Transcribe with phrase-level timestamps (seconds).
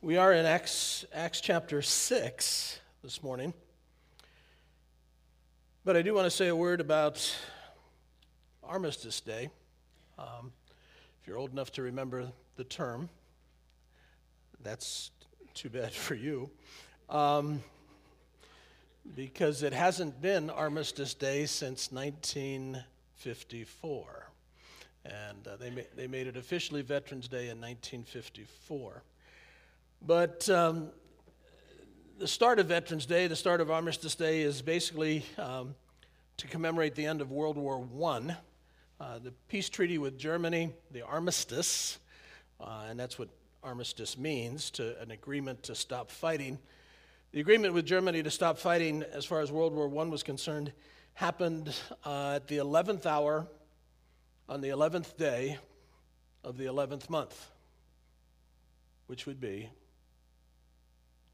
[0.00, 3.52] We are in Acts, Acts chapter 6 this morning.
[5.84, 7.36] But I do want to say a word about
[8.62, 9.50] Armistice Day.
[10.16, 10.52] Um,
[11.20, 13.08] if you're old enough to remember the term,
[14.62, 15.10] that's
[15.52, 16.48] too bad for you.
[17.10, 17.60] Um,
[19.16, 24.30] because it hasn't been Armistice Day since 1954.
[25.04, 29.02] And uh, they, ma- they made it officially Veterans Day in 1954.
[30.00, 30.90] But um,
[32.18, 35.74] the start of Veterans Day, the start of Armistice Day, is basically um,
[36.36, 38.36] to commemorate the end of World War I.
[39.00, 41.98] Uh, the peace treaty with Germany, the armistice,
[42.60, 43.28] uh, and that's what
[43.62, 46.58] armistice means to an agreement to stop fighting.
[47.32, 50.72] The agreement with Germany to stop fighting, as far as World War I was concerned,
[51.14, 51.74] happened
[52.06, 53.46] uh, at the 11th hour
[54.48, 55.58] on the 11th day
[56.44, 57.50] of the 11th month,
[59.08, 59.68] which would be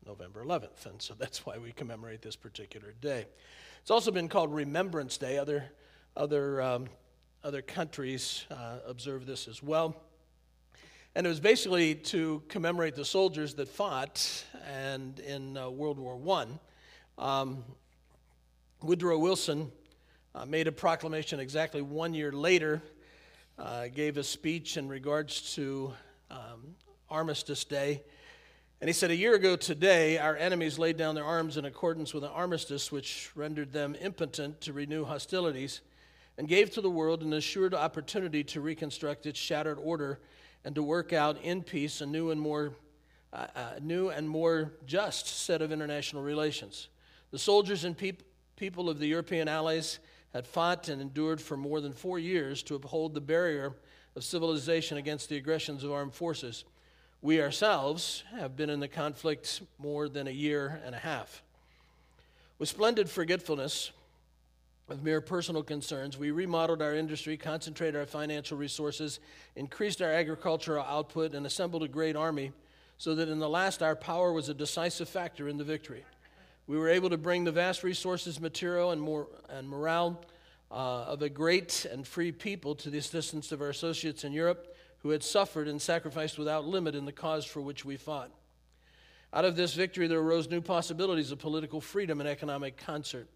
[0.07, 0.87] November 11th.
[0.87, 3.27] And so that's why we commemorate this particular day.
[3.81, 5.39] It's also been called Remembrance Day.
[5.39, 5.65] Other,
[6.17, 6.87] other, um,
[7.43, 9.97] other countries uh, observe this as well.
[11.15, 16.19] And it was basically to commemorate the soldiers that fought and in uh, World War
[16.37, 16.47] I.
[17.17, 17.65] Um,
[18.83, 19.71] Woodrow Wilson
[20.35, 22.83] uh, made a proclamation exactly one year later,
[23.59, 25.93] uh, gave a speech in regards to
[26.31, 26.75] um,
[27.09, 28.03] Armistice Day,
[28.85, 32.13] and he said, A year ago today, our enemies laid down their arms in accordance
[32.13, 35.81] with an armistice which rendered them impotent to renew hostilities
[36.37, 40.21] and gave to the world an assured opportunity to reconstruct its shattered order
[40.67, 42.75] and to work out in peace a new and more,
[43.33, 46.89] uh, uh, new and more just set of international relations.
[47.31, 48.23] The soldiers and peop-
[48.55, 49.99] people of the European allies
[50.35, 53.77] had fought and endured for more than four years to uphold the barrier
[54.15, 56.65] of civilization against the aggressions of armed forces.
[57.25, 61.43] We ourselves have been in the conflict more than a year and a half.
[62.59, 63.93] With splendid forgetfulness
[64.91, 69.21] of mere personal concerns, we remodeled our industry, concentrated our financial resources,
[69.57, 72.53] increased our agricultural output, and assembled a great army
[72.99, 76.05] so that in the last our power was a decisive factor in the victory.
[76.67, 80.21] We were able to bring the vast resources, material, and, more, and morale
[80.71, 84.74] uh, of a great and free people to the assistance of our associates in Europe
[85.05, 88.31] who had suffered and sacrificed without limit in the cause for which we fought.
[89.35, 93.29] Out of this victory, there arose new possibilities of political freedom and economic concert.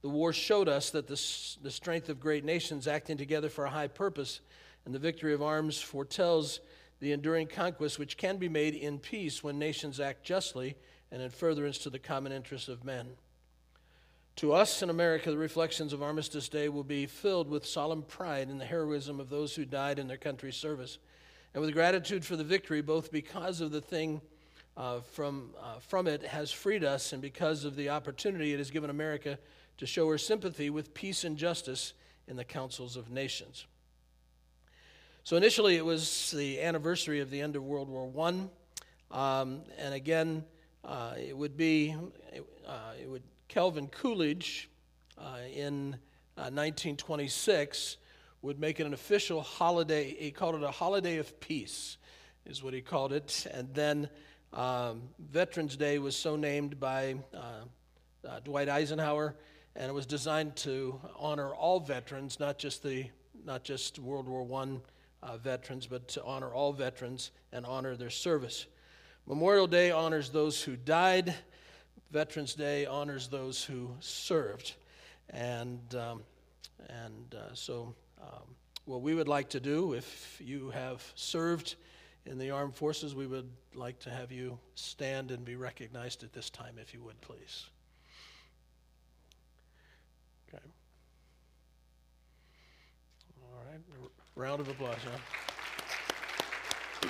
[0.00, 1.20] The war showed us that the,
[1.62, 4.40] the strength of great nations acting together for a high purpose,
[4.86, 6.60] and the victory of arms foretells
[7.00, 10.74] the enduring conquest which can be made in peace when nations act justly
[11.12, 13.10] and in furtherance to the common interests of men.
[14.36, 18.48] To us in America, the reflections of Armistice Day will be filled with solemn pride
[18.48, 20.96] in the heroism of those who died in their country's service
[21.54, 24.20] and with gratitude for the victory, both because of the thing
[24.76, 28.70] uh, from, uh, from it has freed us and because of the opportunity it has
[28.70, 29.38] given America
[29.78, 31.94] to show her sympathy with peace and justice
[32.28, 33.66] in the councils of nations.
[35.24, 38.48] So initially, it was the anniversary of the end of World War I,
[39.10, 40.44] um, and again,
[40.84, 41.94] uh, it would be
[42.66, 44.70] uh, it would Calvin Coolidge
[45.18, 45.96] uh, in
[46.36, 48.09] 1926 uh,
[48.42, 50.14] would make it an official holiday.
[50.18, 51.98] He called it a holiday of peace,
[52.46, 53.46] is what he called it.
[53.52, 54.08] And then
[54.52, 59.36] um, Veterans Day was so named by uh, uh, Dwight Eisenhower,
[59.76, 63.06] and it was designed to honor all veterans, not just the
[63.44, 64.82] not just World War One
[65.22, 68.66] uh, veterans, but to honor all veterans and honor their service.
[69.26, 71.34] Memorial Day honors those who died.
[72.10, 74.74] Veterans Day honors those who served,
[75.30, 76.22] and um,
[76.88, 78.54] and uh, so um,
[78.84, 81.76] what we would like to do, if you have served
[82.26, 86.32] in the armed forces, we would like to have you stand and be recognized at
[86.32, 87.66] this time, if you would, please.
[90.48, 90.62] Okay.
[93.42, 93.80] All right.
[94.34, 94.98] round of applause,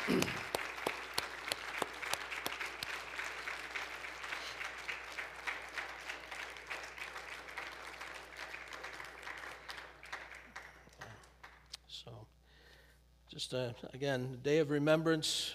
[0.02, 0.20] huh?
[13.50, 15.54] Just a, again, a day of remembrance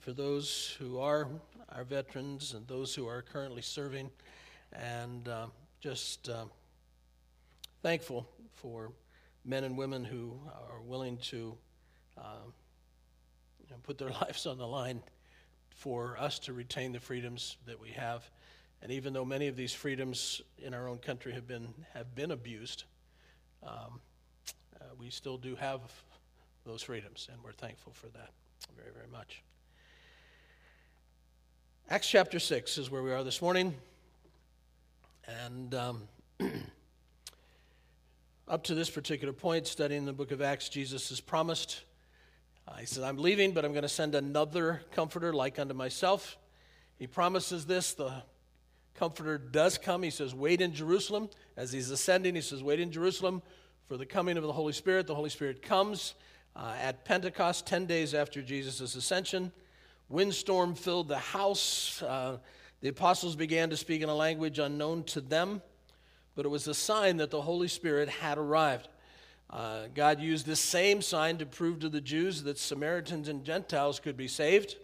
[0.00, 1.26] for those who are
[1.70, 4.10] our veterans and those who are currently serving,
[4.74, 5.46] and uh,
[5.80, 6.44] just uh,
[7.82, 8.92] thankful for
[9.46, 10.38] men and women who
[10.70, 11.56] are willing to
[12.18, 12.44] uh,
[13.60, 15.00] you know, put their lives on the line
[15.70, 18.28] for us to retain the freedoms that we have.
[18.82, 22.32] And even though many of these freedoms in our own country have been have been
[22.32, 22.84] abused,
[23.62, 24.00] um,
[24.78, 25.80] uh, we still do have
[26.68, 28.28] those freedoms, and we're thankful for that
[28.76, 29.42] very, very much.
[31.88, 33.74] Acts chapter 6 is where we are this morning.
[35.46, 36.02] And um,
[38.48, 41.84] up to this particular point, studying the book of Acts, Jesus has promised.
[42.68, 46.36] Uh, he says, I'm leaving, but I'm going to send another comforter like unto myself.
[46.98, 47.94] He promises this.
[47.94, 48.12] The
[48.94, 50.02] comforter does come.
[50.02, 51.30] He says, Wait in Jerusalem.
[51.56, 53.40] As he's ascending, he says, Wait in Jerusalem
[53.86, 55.06] for the coming of the Holy Spirit.
[55.06, 56.12] The Holy Spirit comes
[56.58, 59.52] uh, at Pentecost, 10 days after Jesus' ascension.
[60.08, 62.02] Windstorm filled the house.
[62.02, 62.38] Uh,
[62.80, 65.62] the apostles began to speak in a language unknown to them,
[66.34, 68.88] but it was a sign that the Holy Spirit had arrived.
[69.50, 74.00] Uh, God used this same sign to prove to the Jews that Samaritans and Gentiles
[74.00, 74.76] could be saved.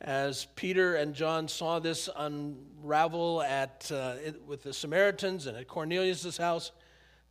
[0.00, 4.14] As Peter and John saw this unravel at, uh,
[4.46, 6.70] with the Samaritans and at Cornelius' house,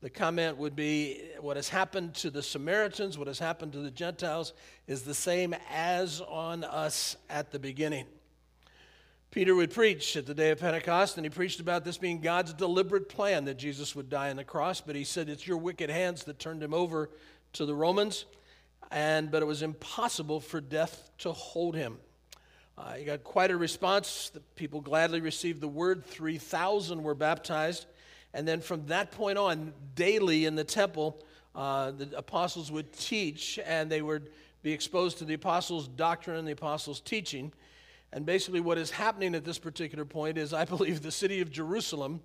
[0.01, 3.91] the comment would be what has happened to the Samaritans, what has happened to the
[3.91, 4.53] Gentiles,
[4.85, 8.05] is the same as on us at the beginning.
[9.31, 12.53] Peter would preach at the day of Pentecost, and he preached about this being God's
[12.53, 14.81] deliberate plan that Jesus would die on the cross.
[14.81, 17.09] But he said it's your wicked hands that turned him over
[17.53, 18.25] to the Romans,
[18.91, 21.97] and but it was impossible for death to hold him.
[22.77, 24.29] Uh, he got quite a response.
[24.29, 26.05] The people gladly received the word.
[26.05, 27.87] Three thousand were baptized.
[28.37, 31.17] And then from that point on, daily in the temple,
[31.55, 34.29] uh, the apostles would teach and they would
[34.61, 37.51] be exposed to the apostles' doctrine and the apostles' teaching.
[38.13, 41.49] And basically, what is happening at this particular point is I believe the city of
[41.49, 42.21] Jerusalem,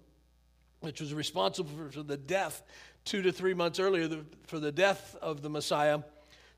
[0.81, 2.63] which was responsible for the death
[3.07, 4.11] two to three months earlier,
[4.47, 6.01] for the death of the Messiah,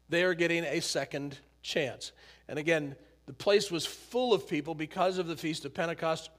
[0.09, 2.11] they are getting a second chance.
[2.49, 2.97] And again,
[3.27, 6.31] the place was full of people because of the Feast of Pentecost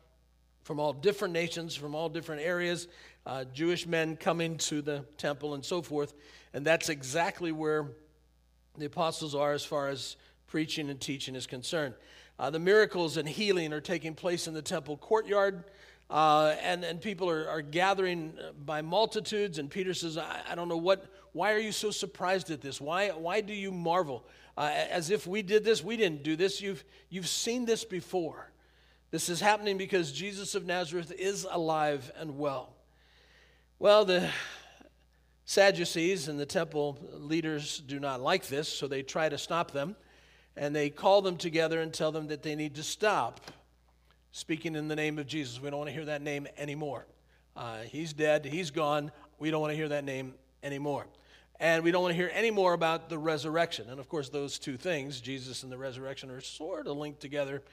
[0.65, 2.87] from all different nations, from all different areas,
[3.27, 6.15] uh, Jewish men coming to the temple and so forth.
[6.55, 7.91] And that's exactly where
[8.75, 10.15] the apostles are as far as
[10.47, 11.93] preaching and teaching is concerned.
[12.39, 15.65] Uh, the miracles and healing are taking place in the temple courtyard.
[16.09, 18.33] Uh, and, and people are, are gathering
[18.65, 19.59] by multitudes.
[19.59, 22.81] And Peter says, I, I, don't know what, why are you so surprised at this?
[22.81, 24.25] Why, why do you marvel?
[24.57, 26.59] Uh, as if we did this, we didn't do this.
[26.59, 28.49] You've, you've seen this before.
[29.15, 32.73] This is happening because Jesus of Nazareth is alive and well.
[33.79, 34.29] Well, the
[35.45, 39.95] Sadducees and the temple leaders do not like this, so they try to stop them.
[40.57, 43.39] And they call them together and tell them that they need to stop
[44.33, 45.61] speaking in the name of Jesus.
[45.61, 47.05] We don't want to hear that name anymore.
[47.55, 49.13] Uh, he's dead, he's gone.
[49.39, 51.07] We don't want to hear that name anymore.
[51.57, 53.89] And we don't want to hear any more about the resurrection.
[53.89, 57.63] And of course, those two things, Jesus and the resurrection, are sort of linked together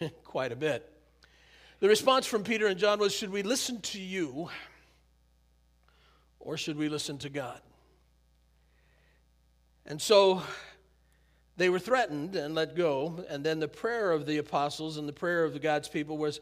[0.24, 0.91] quite a bit.
[1.82, 4.48] The response from Peter and John was Should we listen to you
[6.38, 7.60] or should we listen to God?
[9.84, 10.44] And so
[11.56, 13.24] they were threatened and let go.
[13.28, 16.38] And then the prayer of the apostles and the prayer of the God's people was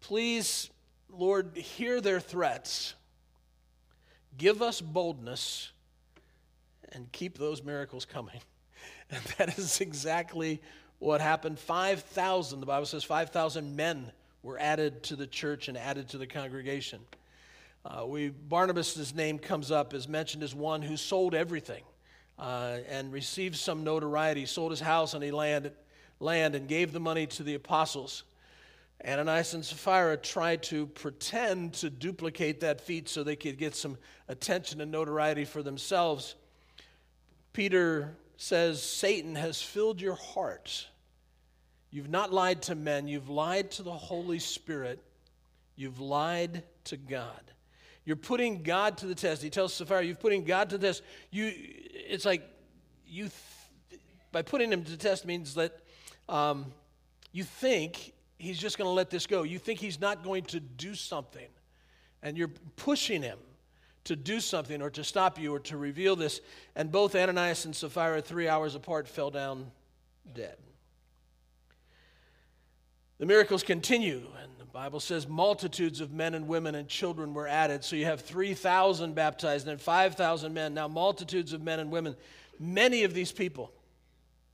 [0.00, 0.70] Please,
[1.10, 2.94] Lord, hear their threats.
[4.38, 5.70] Give us boldness
[6.92, 8.40] and keep those miracles coming.
[9.10, 10.62] And that is exactly
[10.98, 11.58] what happened.
[11.60, 14.10] 5,000, the Bible says 5,000 men
[14.46, 17.00] were added to the church and added to the congregation.
[17.84, 21.82] Uh, we, Barnabas' name comes up, is mentioned as one who sold everything
[22.38, 24.46] uh, and received some notoriety.
[24.46, 25.72] Sold his house and he land,
[26.20, 28.22] land and gave the money to the apostles.
[29.04, 33.98] Ananias and Sapphira tried to pretend to duplicate that feat so they could get some
[34.28, 36.36] attention and notoriety for themselves.
[37.52, 40.86] Peter says, Satan has filled your heart
[41.90, 45.02] You've not lied to men, you've lied to the Holy Spirit,
[45.76, 47.40] you've lied to God.
[48.04, 49.42] You're putting God to the test.
[49.42, 51.02] He tells Sapphira, you're putting God to the test.
[51.30, 52.42] You, it's like
[53.06, 53.30] you,
[53.90, 54.00] th-
[54.30, 55.76] by putting him to the test means that
[56.28, 56.66] um,
[57.32, 59.42] you think he's just going to let this go.
[59.42, 61.48] You think he's not going to do something.
[62.22, 63.38] And you're pushing him
[64.04, 66.40] to do something or to stop you or to reveal this.
[66.76, 69.70] And both Ananias and Sapphira, three hours apart, fell down
[70.32, 70.56] dead.
[73.18, 77.48] The miracles continue, and the Bible says multitudes of men and women and children were
[77.48, 77.82] added.
[77.82, 80.74] So you have 3,000 baptized and 5,000 men.
[80.74, 82.14] Now, multitudes of men and women.
[82.60, 83.72] Many of these people,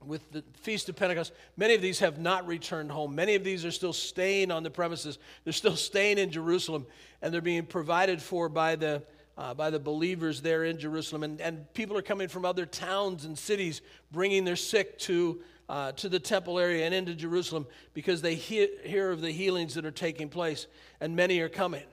[0.00, 3.16] with the Feast of Pentecost, many of these have not returned home.
[3.16, 5.19] Many of these are still staying on the premises.
[5.42, 6.87] They're still staying in Jerusalem,
[7.21, 9.02] and they're being provided for by the,
[9.37, 11.25] uh, by the believers there in Jerusalem.
[11.25, 13.81] And, and people are coming from other towns and cities
[14.12, 18.76] bringing their sick to uh, to the temple area and into Jerusalem because they he-
[18.85, 20.66] hear of the healings that are taking place,
[21.00, 21.85] and many are coming.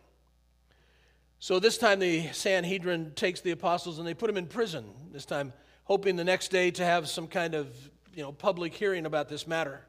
[1.40, 4.86] So this time the Sanhedrin takes the apostles and they put them in prison.
[5.12, 5.54] This time,
[5.86, 7.68] hoping the next day to have some kind of
[8.14, 9.82] you know public hearing about this matter.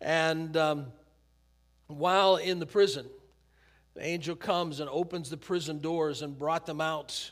[0.00, 0.86] And um,
[1.86, 3.06] while in the prison,
[3.94, 7.30] the angel comes and opens the prison doors and brought them out.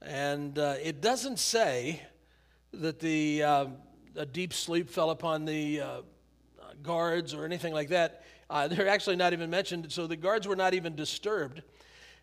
[0.00, 2.02] And uh, it doesn't say
[2.72, 3.66] that the uh,
[4.16, 6.00] a deep sleep fell upon the uh,
[6.82, 8.24] guards or anything like that.
[8.48, 11.62] Uh, they're actually not even mentioned, so the guards were not even disturbed,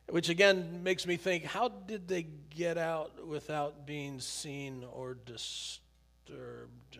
[0.09, 6.99] which again makes me think how did they get out without being seen or disturbed?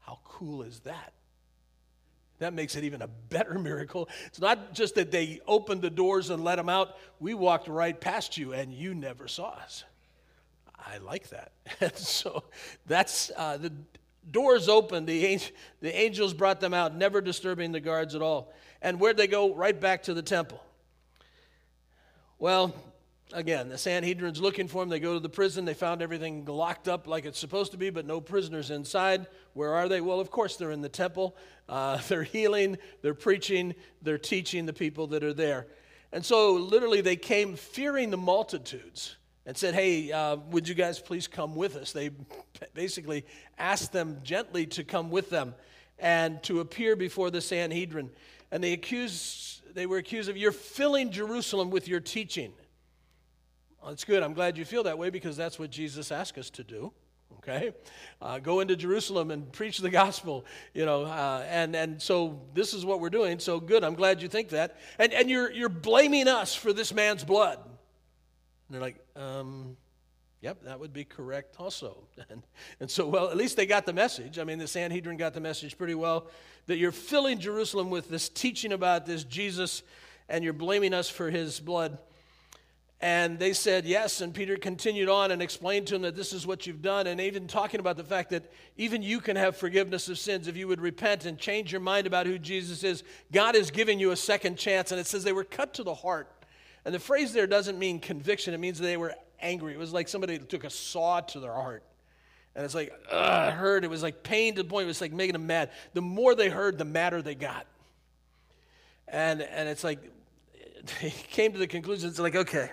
[0.00, 1.12] How cool is that?
[2.38, 4.08] That makes it even a better miracle.
[4.26, 6.96] It's not just that they opened the doors and let them out.
[7.20, 9.84] We walked right past you and you never saw us.
[10.78, 11.52] I like that.
[11.80, 12.44] And so
[12.86, 13.72] that's uh, the
[14.30, 15.06] doors open.
[15.06, 15.40] The,
[15.80, 18.52] the angels brought them out, never disturbing the guards at all.
[18.82, 19.54] And where'd they go?
[19.54, 20.62] Right back to the temple.
[22.38, 22.74] Well,
[23.32, 24.88] again, the Sanhedrin's looking for them.
[24.88, 25.64] They go to the prison.
[25.64, 29.26] They found everything locked up like it's supposed to be, but no prisoners inside.
[29.54, 30.00] Where are they?
[30.00, 31.36] Well, of course, they're in the temple.
[31.68, 35.66] Uh, they're healing, they're preaching, they're teaching the people that are there.
[36.12, 39.16] And so, literally, they came fearing the multitudes
[39.48, 41.92] and said, Hey, uh, would you guys please come with us?
[41.92, 42.10] They
[42.74, 43.24] basically
[43.58, 45.54] asked them gently to come with them
[45.98, 48.10] and to appear before the Sanhedrin.
[48.52, 52.52] And they accused, they were accused of, You're filling Jerusalem with your teaching.
[53.80, 54.22] Well, that's good.
[54.22, 56.92] I'm glad you feel that way because that's what Jesus asked us to do.
[57.38, 57.72] Okay,
[58.20, 60.44] uh, go into Jerusalem and preach the gospel.
[60.74, 63.38] You know, uh, and and so this is what we're doing.
[63.38, 63.82] So good.
[63.82, 64.76] I'm glad you think that.
[64.98, 67.60] And and you're you're blaming us for this man's blood.
[68.68, 69.76] And they're like, um,
[70.40, 72.04] yep, that would be correct also.
[72.30, 72.42] And,
[72.80, 74.38] and so, well, at least they got the message.
[74.38, 76.26] I mean, the Sanhedrin got the message pretty well
[76.66, 79.82] that you're filling Jerusalem with this teaching about this Jesus
[80.28, 81.98] and you're blaming us for his blood.
[83.00, 84.20] And they said yes.
[84.20, 87.06] And Peter continued on and explained to them that this is what you've done.
[87.06, 90.56] And even talking about the fact that even you can have forgiveness of sins if
[90.56, 93.04] you would repent and change your mind about who Jesus is.
[93.32, 94.90] God is giving you a second chance.
[94.90, 96.28] And it says they were cut to the heart.
[96.88, 99.74] And the phrase there doesn't mean conviction, it means they were angry.
[99.74, 101.82] It was like somebody took a saw to their heart.
[102.56, 103.84] And it's like, ugh, hurt.
[103.84, 105.70] It was like pain to the point it was like making them mad.
[105.92, 107.66] The more they heard, the madder they got.
[109.06, 109.98] And, and it's like,
[111.02, 112.70] they came to the conclusion, it's like, okay,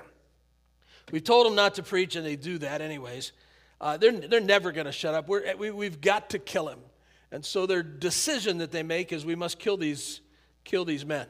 [1.11, 3.33] we've told them not to preach, and they do that anyways.
[3.81, 5.27] Uh, they're, they're never going to shut up.
[5.27, 6.79] We're, we, we've got to kill him.
[7.33, 10.21] And so their decision that they make is we must kill these,
[10.63, 11.27] kill these men.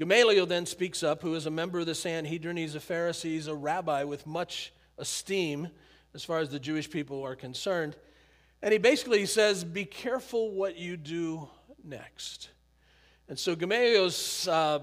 [0.00, 2.56] Gamaliel then speaks up, who is a member of the Sanhedrin.
[2.56, 5.68] He's a Pharisee, he's a rabbi with much esteem
[6.14, 7.96] as far as the Jewish people are concerned.
[8.62, 11.50] And he basically says, Be careful what you do
[11.84, 12.48] next.
[13.28, 14.78] And so Gamaliel's, uh,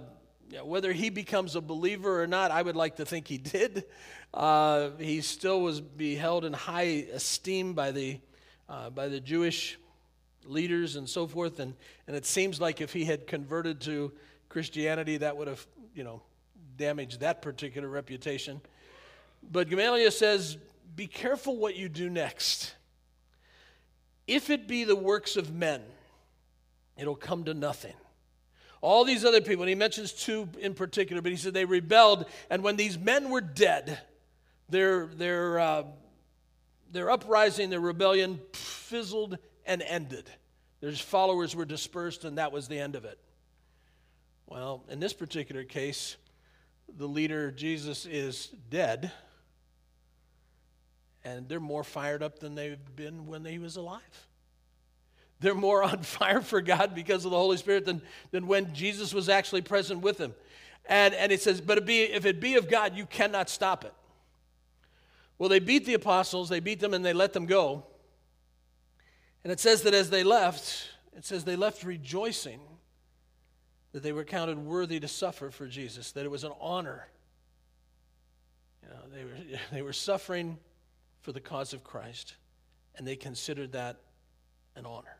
[0.61, 3.85] whether he becomes a believer or not, I would like to think he did.
[4.35, 8.19] Uh, he still was be held in high esteem by the,
[8.69, 9.79] uh, by the Jewish
[10.45, 11.59] leaders and so forth.
[11.59, 11.73] And,
[12.05, 14.11] and it seems like if he had converted to
[14.49, 16.21] Christianity, that would have, you know,
[16.77, 18.61] damaged that particular reputation.
[19.51, 20.57] But Gamaliel says,
[20.95, 22.73] Be careful what you do next.
[24.27, 25.81] If it be the works of men,
[26.97, 27.93] it'll come to nothing.
[28.81, 32.25] All these other people, and he mentions two in particular, but he said they rebelled,
[32.49, 33.99] and when these men were dead,
[34.69, 35.83] their, their, uh,
[36.91, 40.29] their uprising, their rebellion fizzled and ended.
[40.81, 43.17] Their followers were dispersed, and that was the end of it.
[44.47, 46.15] Well, in this particular case,
[46.97, 49.11] the leader, Jesus, is dead,
[51.25, 54.27] and they're more fired up than they've been when he was alive.
[55.41, 58.01] They're more on fire for God because of the Holy Spirit than,
[58.31, 60.33] than when Jesus was actually present with them.
[60.85, 63.83] And, and it says, but it be, if it be of God, you cannot stop
[63.83, 63.93] it.
[65.37, 67.83] Well, they beat the apostles, they beat them, and they let them go.
[69.43, 72.61] And it says that as they left, it says they left rejoicing
[73.91, 77.07] that they were counted worthy to suffer for Jesus, that it was an honor.
[78.83, 80.57] You know, they were, they were suffering
[81.21, 82.35] for the cause of Christ,
[82.95, 83.97] and they considered that
[84.75, 85.17] an honor.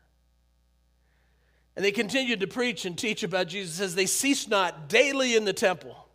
[1.76, 5.44] And they continued to preach and teach about Jesus as they ceased not daily in
[5.44, 6.08] the temple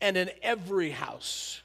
[0.00, 1.62] and in every house.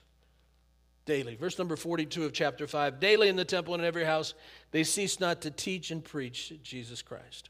[1.05, 1.35] Daily.
[1.35, 4.35] Verse number 42 of chapter 5 daily in the temple and in every house,
[4.69, 7.50] they ceased not to teach and preach Jesus Christ.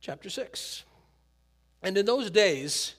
[0.00, 0.82] Chapter 6.
[1.82, 2.94] And in those days,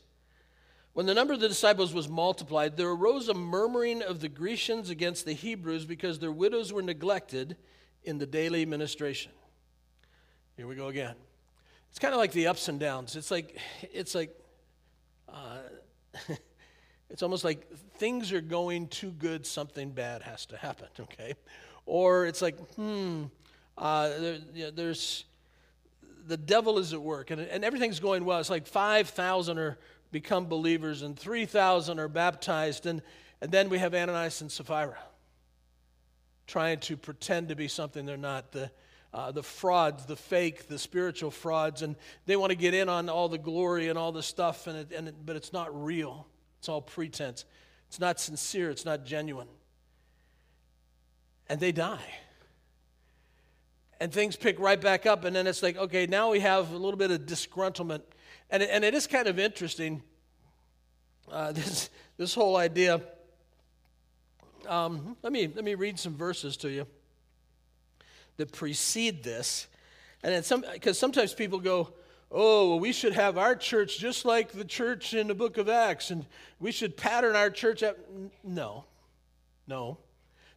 [0.94, 4.90] when the number of the disciples was multiplied, there arose a murmuring of the Grecians
[4.90, 7.58] against the Hebrews because their widows were neglected
[8.04, 9.32] in the daily ministration.
[10.56, 11.16] Here we go again.
[11.90, 13.16] It's kind of like the ups and downs.
[13.16, 14.38] It's like, it's like,
[15.30, 15.58] uh,
[17.10, 21.34] it's almost like things are going too good, something bad has to happen, okay?
[21.86, 23.26] Or it's like, hmm,
[23.78, 25.26] uh, there, there's,
[26.26, 28.40] the devil is at work and, and everything's going well.
[28.40, 29.78] It's like 5,000 are
[30.12, 32.86] become believers and 3,000 are baptized.
[32.86, 33.02] And,
[33.42, 34.98] and then we have Ananias and Sapphira
[36.48, 38.52] trying to pretend to be something they're not.
[38.52, 38.72] The,
[39.14, 43.10] uh, the frauds, the fake, the spiritual frauds, and they want to get in on
[43.10, 46.28] all the glory and all the stuff, and, it, and it, but it's not real.
[46.60, 47.46] It's all pretense.
[47.90, 48.72] It's not sincere.
[48.72, 49.48] It's not genuine.
[51.48, 52.04] And they die.
[54.04, 56.76] And things pick right back up, and then it's like, okay, now we have a
[56.76, 58.02] little bit of disgruntlement.
[58.50, 60.04] And it, and it is kind of interesting,
[61.32, 63.00] uh, this, this whole idea.
[64.68, 66.86] Um, let, me, let me read some verses to you
[68.36, 69.68] that precede this.
[70.22, 71.94] And then some, because sometimes people go,
[72.30, 75.70] oh, well, we should have our church just like the church in the book of
[75.70, 76.26] Acts, and
[76.60, 77.82] we should pattern our church.
[77.82, 77.98] At...
[78.44, 78.84] No,
[79.66, 79.98] no.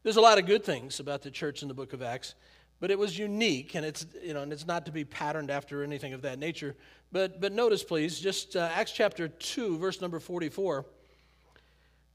[0.03, 2.35] There's a lot of good things about the church in the book of Acts,
[2.81, 5.83] but it was unique, and it's, you know, and it's not to be patterned after
[5.83, 6.77] anything of that nature.
[7.13, 10.85] But, but notice, please, just uh, Acts chapter 2, verse number 44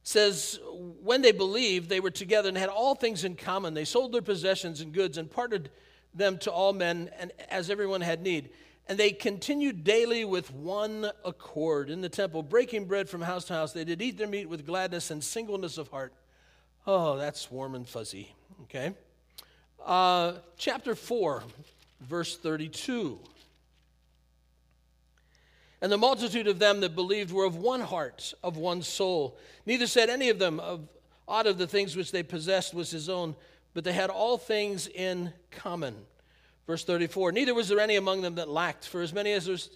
[0.03, 0.59] says
[1.01, 3.73] when they believed they were together and had all things in common.
[3.73, 5.69] They sold their possessions and goods and parted
[6.13, 8.49] them to all men and as everyone had need.
[8.87, 13.53] And they continued daily with one accord in the temple breaking bread from house to
[13.53, 13.73] house.
[13.73, 16.13] They did eat their meat with gladness and singleness of heart.
[16.87, 18.95] Oh that's warm and fuzzy okay
[19.85, 21.43] uh, chapter 4
[22.01, 23.19] verse 32
[25.81, 29.37] and the multitude of them that believed were of one heart, of one soul.
[29.65, 30.87] Neither said any of them of
[31.27, 33.35] aught of the things which they possessed was his own,
[33.73, 35.95] but they had all things in common.
[36.67, 39.69] Verse 34 Neither was there any among them that lacked, for as many as were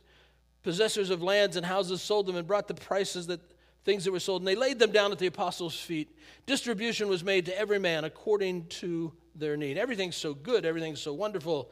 [0.62, 3.40] possessors of lands and houses sold them and brought the prices that
[3.84, 6.16] things that were sold, and they laid them down at the apostles' feet.
[6.46, 9.78] Distribution was made to every man according to their need.
[9.78, 11.70] Everything's so good, everything's so wonderful.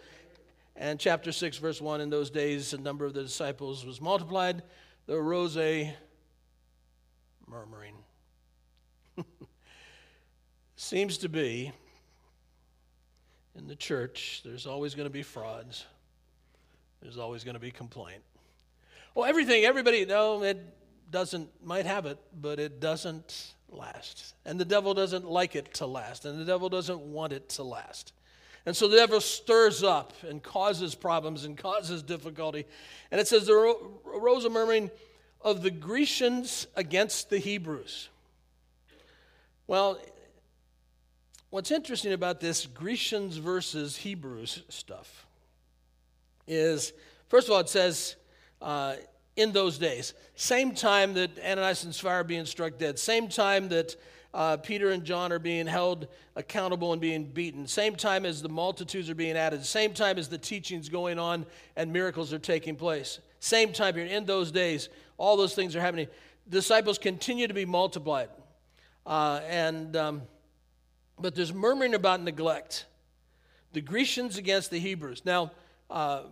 [0.75, 4.63] And chapter 6, verse 1 In those days, the number of the disciples was multiplied.
[5.05, 5.95] There arose a
[7.47, 7.95] murmuring.
[10.75, 11.71] Seems to be
[13.55, 15.85] in the church, there's always going to be frauds,
[17.01, 18.23] there's always going to be complaint.
[19.13, 20.59] Well, everything, everybody, no, it
[21.11, 24.35] doesn't, might have it, but it doesn't last.
[24.45, 27.63] And the devil doesn't like it to last, and the devil doesn't want it to
[27.63, 28.13] last.
[28.65, 32.65] And so the devil stirs up and causes problems and causes difficulty.
[33.11, 34.89] And it says there arose a murmuring
[35.41, 38.09] of the Grecians against the Hebrews.
[39.67, 39.99] Well,
[41.49, 45.25] what's interesting about this Grecians versus Hebrews stuff
[46.47, 46.93] is,
[47.27, 48.15] first of all, it says
[48.61, 48.95] uh,
[49.35, 53.95] in those days, same time that Ananias and Sapphira being struck dead, same time that
[54.33, 57.67] uh, Peter and John are being held accountable and being beaten.
[57.67, 59.63] Same time as the multitudes are being added.
[59.63, 63.19] Same time as the teaching's going on and miracles are taking place.
[63.39, 64.05] Same time here.
[64.05, 66.07] In those days, all those things are happening.
[66.49, 68.29] Disciples continue to be multiplied.
[69.05, 70.21] Uh, and, um,
[71.19, 72.85] but there's murmuring about neglect.
[73.73, 75.23] The Grecians against the Hebrews.
[75.25, 75.51] Now,
[75.91, 76.23] uh,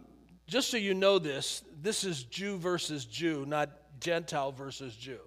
[0.52, 3.70] just so you know this, this is Jew versus Jew, not
[4.02, 5.22] Gentile versus Jew.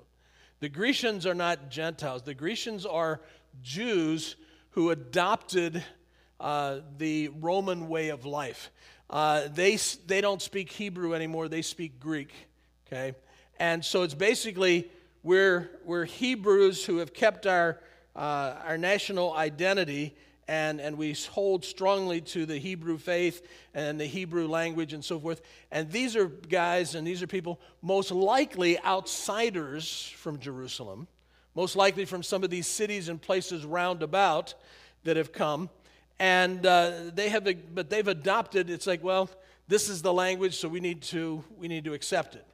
[0.61, 3.23] The Grecians are not Gentiles, the Grecians are
[3.63, 4.37] Jews
[4.73, 5.83] who adopted
[6.39, 8.71] uh, the Roman way of life.
[9.09, 12.31] Uh, they, they don't speak Hebrew anymore, they speak Greek.
[12.87, 13.15] Okay?
[13.59, 14.91] And so it's basically
[15.23, 17.81] we're, we're Hebrews who have kept our,
[18.15, 20.17] uh, our national identity
[20.49, 25.19] and, and we hold strongly to the Hebrew faith and the Hebrew language and so
[25.19, 25.41] forth.
[25.71, 31.09] And these are guys and these are people most likely outsiders from Jerusalem,
[31.55, 34.55] most likely from some of these cities and places round about
[35.05, 35.71] that have come.
[36.19, 38.71] And uh, they have, but they've adopted.
[38.71, 39.29] It's like, well,
[39.67, 42.47] this is the language, so we need to we need to accept it.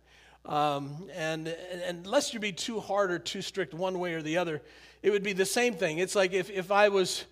[0.47, 4.39] Um, and, and unless you be too hard or too strict one way or the
[4.39, 4.63] other,
[5.03, 5.99] it would be the same thing.
[5.99, 7.25] It's like if, if I was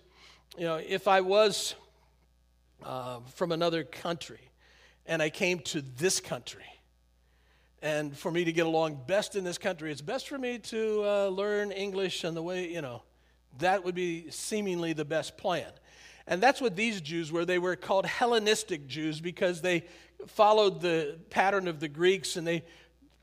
[0.59, 1.73] you know, if I was
[2.83, 4.41] uh, from another country
[5.05, 6.65] and I came to this country,
[7.81, 11.03] and for me to get along best in this country, it's best for me to
[11.05, 13.03] uh, learn English and the way, you know,
[13.59, 15.71] that would be seemingly the best plan.
[16.27, 17.45] And that's what these Jews were.
[17.45, 19.85] They were called Hellenistic Jews because they
[20.27, 22.65] followed the pattern of the Greeks and they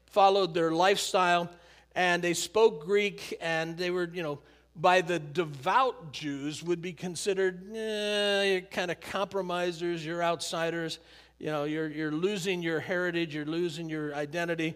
[0.06, 1.50] followed their lifestyle
[1.94, 4.38] and they spoke Greek and they were, you know,
[4.78, 10.98] by the devout Jews would be considered eh, you're kind of compromisers, you're outsiders,
[11.38, 14.74] you know, you're, you're losing your heritage, you're losing your identity.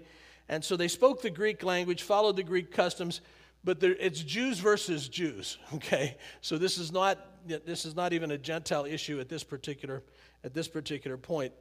[0.48, 3.20] And so they spoke the Greek language, followed the Greek customs,
[3.62, 6.16] but it's Jews versus Jews, okay?
[6.40, 10.02] So this is not this is not even a Gentile issue at this particular
[10.44, 11.52] at this particular point.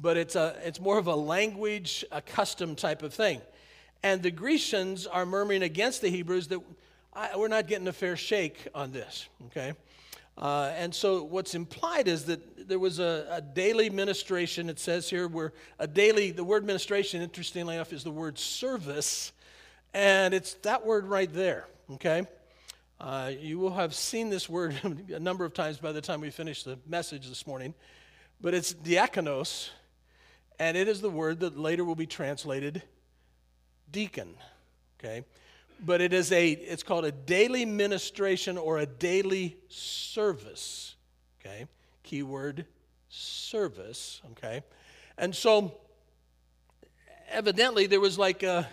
[0.00, 3.40] but it's, a, it's more of a language, a custom type of thing.
[4.02, 6.60] And the Grecians are murmuring against the Hebrews that
[7.18, 9.72] I, we're not getting a fair shake on this, okay?
[10.36, 14.70] Uh, and so what's implied is that there was a, a, daily ministration.
[14.70, 19.32] It says here where a daily, the word ministration, interestingly enough, is the word service.
[19.92, 22.24] And it's that word right there, okay?
[23.00, 24.76] Uh, you will have seen this word
[25.12, 27.74] a number of times by the time we finish the message this morning.
[28.40, 29.70] But it's diakonos,
[30.60, 32.80] and it is the word that later will be translated
[33.90, 34.36] deacon,
[35.00, 35.24] okay?
[35.80, 40.96] But it is a it's called a daily ministration or a daily service
[41.40, 41.66] okay?
[42.02, 42.66] Keyword
[43.08, 44.62] service okay?
[45.16, 45.74] And so
[47.30, 48.68] evidently there was like a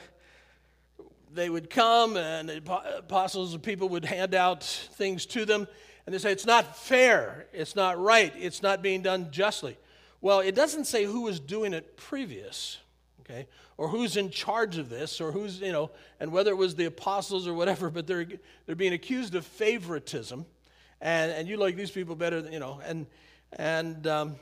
[1.33, 5.67] they would come and apostles and people would hand out things to them
[6.05, 7.47] and they say it's not fair.
[7.51, 8.31] It's not right.
[8.37, 9.77] It's not being done justly.
[10.21, 12.79] Well it doesn't say who was doing it previous
[13.25, 16.75] okay or who's in charge of this, or who's, you know, and whether it was
[16.75, 18.25] the apostles or whatever, but they're,
[18.65, 20.45] they're being accused of favoritism.
[21.01, 22.79] And, and you like these people better, you know.
[22.85, 23.05] And,
[23.53, 24.35] and um,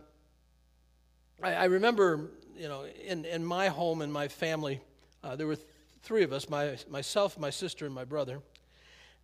[1.41, 4.81] I, I, remember, you know, in, in my home and my family,
[5.23, 5.67] uh, there were th-
[6.03, 8.39] three of us my, myself, my sister, and my brother.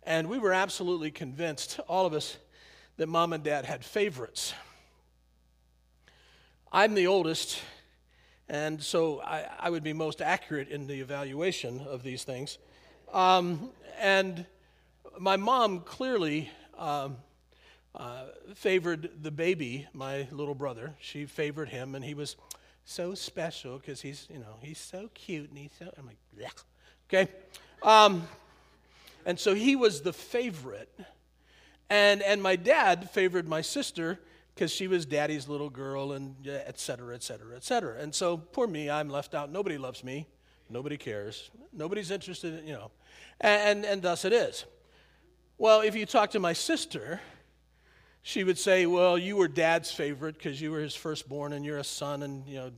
[0.02, 2.36] And we were absolutely convinced, all of us,
[2.96, 4.54] that mom and dad had favorites.
[6.72, 7.60] I'm the oldest,
[8.50, 12.58] and so I, I, would be most accurate in the evaluation of these things.
[13.12, 14.44] Um, and
[15.20, 17.18] my mom clearly um,
[17.94, 18.24] uh,
[18.56, 20.94] favored the baby, my little brother.
[21.00, 22.34] She favored him, and he was
[22.84, 25.88] so special because he's, you know, he's so cute and he's so.
[25.96, 26.18] I'm like,
[27.08, 27.30] okay.
[27.84, 28.26] Um,
[29.24, 30.92] and so he was the favorite,
[31.88, 34.18] and and my dad favored my sister
[34.60, 37.98] because she was daddy's little girl and et cetera, et cetera, et cetera.
[37.98, 39.50] And so poor me, I'm left out.
[39.50, 40.26] Nobody loves me.
[40.68, 41.50] Nobody cares.
[41.72, 42.90] Nobody's interested in, you know.
[43.40, 44.66] And, and, and thus it is.
[45.56, 47.22] Well, if you talk to my sister,
[48.20, 51.78] she would say, well, you were dad's favorite because you were his firstborn and you're
[51.78, 52.70] a son and, you know,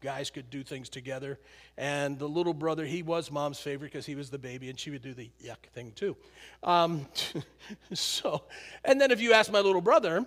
[0.00, 1.38] guys could do things together.
[1.76, 4.90] And the little brother, he was mom's favorite because he was the baby, and she
[4.90, 6.16] would do the yuck thing too.
[6.64, 7.06] Um,
[7.92, 8.42] so,
[8.84, 10.26] and then if you ask my little brother,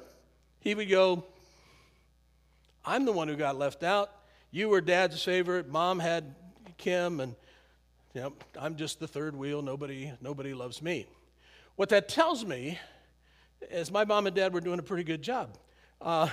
[0.61, 1.25] he would go,
[2.85, 4.11] I'm the one who got left out.
[4.51, 5.67] You were dad's favorite.
[5.69, 6.35] Mom had
[6.77, 7.35] Kim, and
[8.13, 9.61] you know, I'm just the third wheel.
[9.61, 11.07] Nobody, nobody loves me.
[11.75, 12.79] What that tells me
[13.69, 15.57] is my mom and dad were doing a pretty good job.
[15.99, 16.29] Because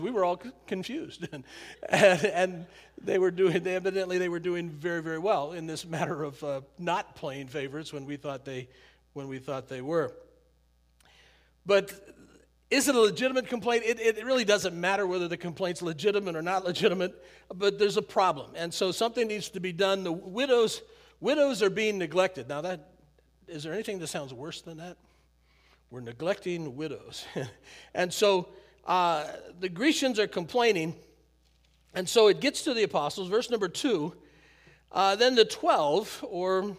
[0.00, 1.44] uh, we were all confused, and,
[1.88, 2.66] and, and,
[2.98, 3.62] they were doing.
[3.62, 7.48] They evidently they were doing very, very well in this matter of uh, not playing
[7.48, 8.68] favorites when we thought they,
[9.12, 10.14] when we thought they were.
[11.66, 11.92] But
[12.70, 13.84] is it a legitimate complaint?
[13.84, 17.22] It, it really doesn't matter whether the complaint's legitimate or not legitimate,
[17.54, 18.52] but there's a problem.
[18.54, 20.04] And so something needs to be done.
[20.04, 20.82] The widows,
[21.20, 22.48] widows are being neglected.
[22.48, 22.92] Now, that,
[23.46, 24.96] is there anything that sounds worse than that?
[25.90, 27.24] We're neglecting widows.
[27.94, 28.48] and so
[28.84, 29.26] uh,
[29.60, 30.96] the Grecians are complaining.
[31.94, 34.14] And so it gets to the apostles, verse number two.
[34.90, 36.76] Uh, then the 12, or,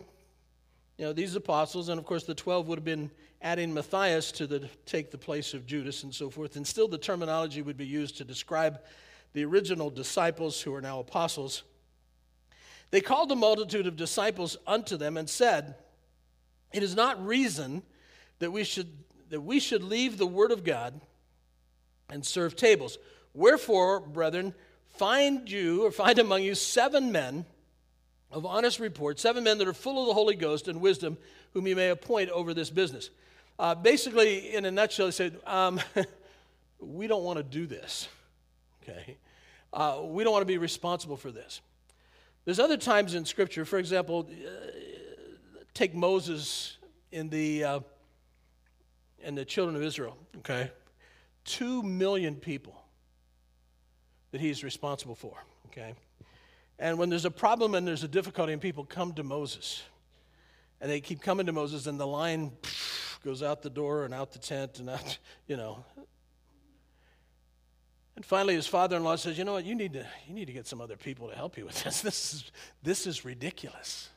[0.97, 4.47] you know, these apostles, and of course the 12 would have been adding Matthias to
[4.47, 6.55] the, take the place of Judas and so forth.
[6.55, 8.79] And still, the terminology would be used to describe
[9.33, 11.63] the original disciples who are now apostles.
[12.89, 15.75] They called the multitude of disciples unto them and said,
[16.73, 17.83] It is not reason
[18.39, 18.91] that we should,
[19.29, 20.99] that we should leave the word of God
[22.09, 22.97] and serve tables.
[23.33, 24.55] Wherefore, brethren,
[24.95, 27.45] find you or find among you seven men
[28.31, 31.17] of honest report, seven men that are full of the Holy Ghost and wisdom,
[31.53, 33.09] whom you may appoint over this business.
[33.57, 35.79] Uh, basically, in a nutshell, he said, um,
[36.79, 38.07] We don't want to do this.
[38.83, 39.17] Okay?
[39.73, 41.61] Uh, we don't want to be responsible for this.
[42.45, 44.49] There's other times in Scripture, for example, uh,
[45.73, 46.77] take Moses
[47.11, 47.79] in the, uh,
[49.21, 50.71] in the children of Israel, okay?
[51.43, 52.81] Two million people
[54.31, 55.93] that he's responsible for, okay?
[56.79, 59.81] And when there's a problem and there's a difficulty, and people come to Moses,
[60.79, 62.51] and they keep coming to Moses, and the line
[63.23, 65.83] goes out the door and out the tent and out, you know.
[68.15, 69.65] And finally, his father-in-law says, "You know what?
[69.65, 72.01] You need to you need to get some other people to help you with this.
[72.03, 72.51] This is
[72.83, 74.09] this is ridiculous."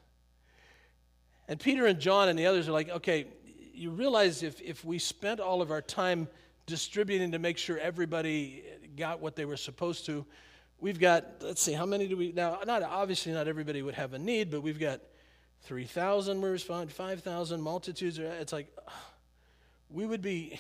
[1.49, 3.27] And Peter and John and the others are like, "Okay,
[3.75, 6.29] you realize if if we spent all of our time
[6.67, 8.65] distributing to make sure everybody
[8.97, 10.25] got what they were supposed to,
[10.81, 12.59] we've got let's see, how many do we now?
[12.67, 15.01] Not obviously, not everybody would have a need, but we've got."
[15.63, 18.19] 3,000 we respond, 5,000 multitudes.
[18.19, 18.75] Uh, it's like
[19.91, 20.59] we would be,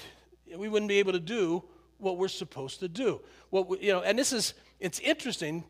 [0.54, 1.64] we wouldn't be able to do
[1.98, 3.20] what we're supposed to do.
[3.50, 5.64] What we, you know, and this is it's interesting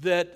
[0.00, 0.30] that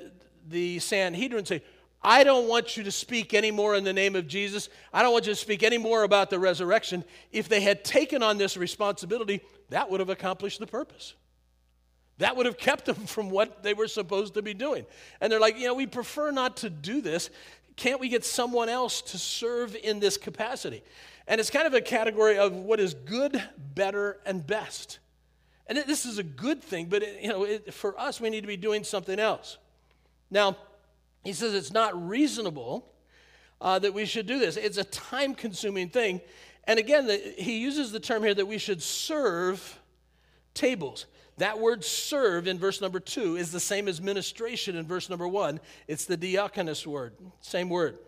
[0.48, 1.62] the Sanhedrin say,
[2.02, 4.68] I don't want you to speak anymore in the name of Jesus.
[4.92, 7.04] I don't want you to speak anymore about the resurrection.
[7.32, 11.14] If they had taken on this responsibility, that would have accomplished the purpose.
[12.18, 14.86] That would have kept them from what they were supposed to be doing.
[15.20, 17.30] And they're like, you know, we prefer not to do this.
[17.76, 20.82] Can't we get someone else to serve in this capacity?
[21.26, 23.42] And it's kind of a category of what is good,
[23.74, 24.98] better, and best.
[25.66, 28.42] And this is a good thing, but it, you know, it, for us, we need
[28.42, 29.58] to be doing something else.
[30.30, 30.56] Now,
[31.24, 32.92] he says it's not reasonable
[33.60, 34.56] uh, that we should do this.
[34.56, 36.20] It's a time consuming thing.
[36.64, 39.80] And again, the, he uses the term here that we should serve
[40.54, 41.06] tables.
[41.38, 45.28] That word serve in verse number two is the same as ministration in verse number
[45.28, 45.60] one.
[45.86, 47.98] It's the diakonos word, same word.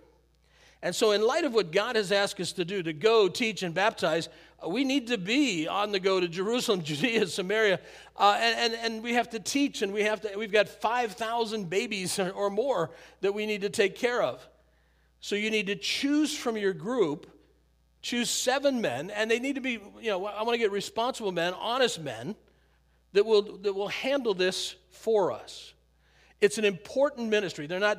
[0.80, 3.64] And so, in light of what God has asked us to do, to go, teach,
[3.64, 4.28] and baptize,
[4.64, 7.80] uh, we need to be on the go to Jerusalem, Judea, Samaria,
[8.16, 11.68] uh, and, and, and we have to teach, and we have to, we've got 5,000
[11.68, 12.90] babies or more
[13.22, 14.46] that we need to take care of.
[15.20, 17.26] So, you need to choose from your group,
[18.00, 21.32] choose seven men, and they need to be, you know, I want to get responsible
[21.32, 22.36] men, honest men,
[23.12, 25.72] that will, that will handle this for us.
[26.40, 27.66] It's an important ministry.
[27.66, 27.98] They're not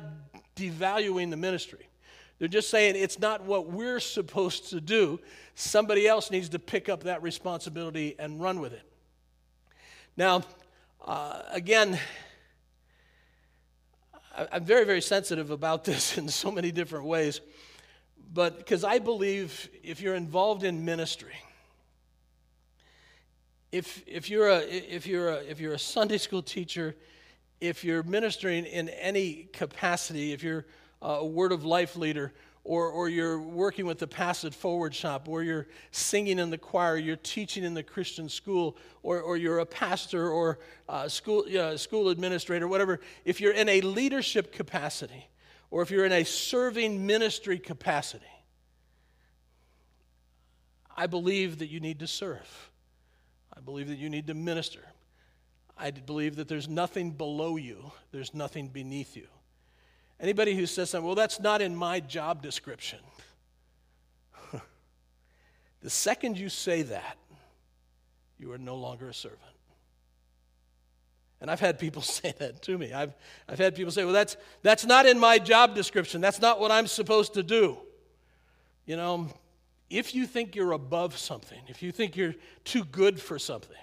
[0.56, 1.88] devaluing the ministry.
[2.38, 5.20] They're just saying it's not what we're supposed to do.
[5.54, 8.82] Somebody else needs to pick up that responsibility and run with it.
[10.16, 10.42] Now,
[11.04, 11.98] uh, again,
[14.52, 17.40] I'm very, very sensitive about this in so many different ways,
[18.32, 21.34] but because I believe if you're involved in ministry,
[23.72, 26.96] if, if, you're a, if, you're a, if you're a Sunday school teacher,
[27.60, 30.66] if you're ministering in any capacity, if you're
[31.02, 35.28] a word of life leader, or, or you're working with the Pass It Forward shop,
[35.28, 39.60] or you're singing in the choir, you're teaching in the Christian school, or, or you're
[39.60, 41.46] a pastor or a school,
[41.78, 45.28] school administrator, whatever, if you're in a leadership capacity,
[45.70, 48.24] or if you're in a serving ministry capacity,
[50.94, 52.69] I believe that you need to serve.
[53.60, 54.80] I believe that you need to minister.
[55.76, 59.26] I believe that there's nothing below you, there's nothing beneath you.
[60.18, 63.00] Anybody who says something, well, that's not in my job description.
[65.82, 67.18] the second you say that,
[68.38, 69.40] you are no longer a servant.
[71.42, 72.94] And I've had people say that to me.
[72.94, 73.14] I've,
[73.46, 76.22] I've had people say, well, that's, that's not in my job description.
[76.22, 77.76] That's not what I'm supposed to do.
[78.86, 79.28] You know,
[79.90, 83.76] if you think you're above something, if you think you're too good for something,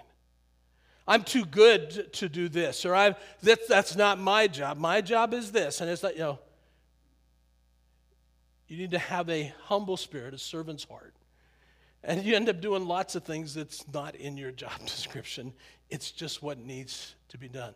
[1.06, 4.78] I'm too good to do this, or I'm, that, that's not my job.
[4.78, 5.80] My job is this.
[5.80, 6.40] And it's like, you know,
[8.68, 11.14] you need to have a humble spirit, a servant's heart.
[12.04, 15.54] And you end up doing lots of things that's not in your job description.
[15.90, 17.74] It's just what needs to be done.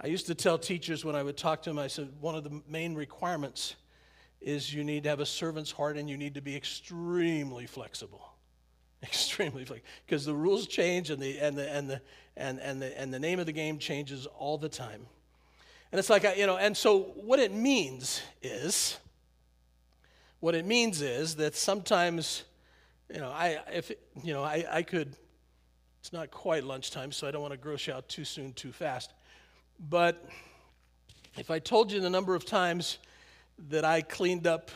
[0.00, 2.44] I used to tell teachers when I would talk to them, I said, one of
[2.44, 3.76] the main requirements
[4.40, 8.26] is you need to have a servant's heart and you need to be extremely flexible.
[9.02, 9.88] Extremely flexible.
[10.06, 12.02] Because the rules change and the, and, the, and, the,
[12.36, 15.06] and, and, the, and the name of the game changes all the time.
[15.92, 18.98] And it's like, you know, and so what it means is,
[20.38, 22.44] what it means is that sometimes,
[23.12, 23.90] you know, I, if,
[24.22, 25.16] you know, I, I could,
[26.00, 28.72] it's not quite lunchtime, so I don't want to gross you out too soon, too
[28.72, 29.12] fast.
[29.88, 30.24] But
[31.36, 32.98] if I told you the number of times
[33.68, 34.70] that I cleaned up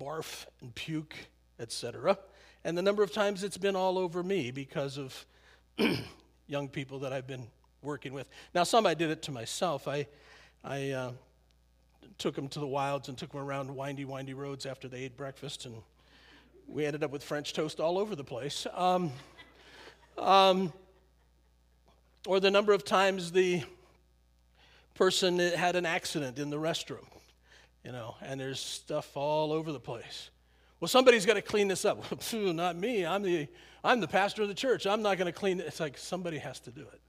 [0.00, 1.14] barf and puke,
[1.58, 2.18] etc.,
[2.64, 5.26] and the number of times it's been all over me because of
[6.46, 7.46] young people that I've been
[7.82, 8.26] working with.
[8.54, 9.86] Now, some I did it to myself.
[9.86, 10.06] I,
[10.64, 11.12] I uh,
[12.16, 15.16] took them to the wilds and took them around windy, windy roads after they ate
[15.16, 15.74] breakfast, and
[16.66, 18.66] we ended up with French toast all over the place.
[18.72, 19.12] Um,
[20.16, 20.72] um,
[22.26, 23.62] or the number of times the
[24.94, 27.04] person had an accident in the restroom,
[27.84, 30.30] you know, and there's stuff all over the place.
[30.80, 32.04] Well, somebody's got to clean this up.
[32.32, 33.06] not me.
[33.06, 33.48] I'm the,
[33.82, 34.86] I'm the pastor of the church.
[34.86, 35.66] I'm not going to clean it.
[35.66, 37.00] It's like somebody has to do it.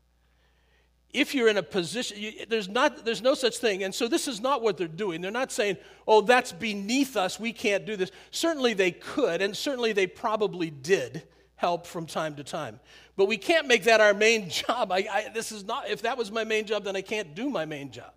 [1.13, 3.83] If you're in a position, you, there's, not, there's no such thing.
[3.83, 5.21] And so this is not what they're doing.
[5.21, 7.39] They're not saying, oh, that's beneath us.
[7.39, 8.11] We can't do this.
[8.31, 11.23] Certainly they could, and certainly they probably did
[11.55, 12.81] help from time to time.
[13.15, 14.91] But we can't make that our main job.
[14.91, 17.49] I, I, this is not, if that was my main job, then I can't do
[17.49, 18.11] my main job.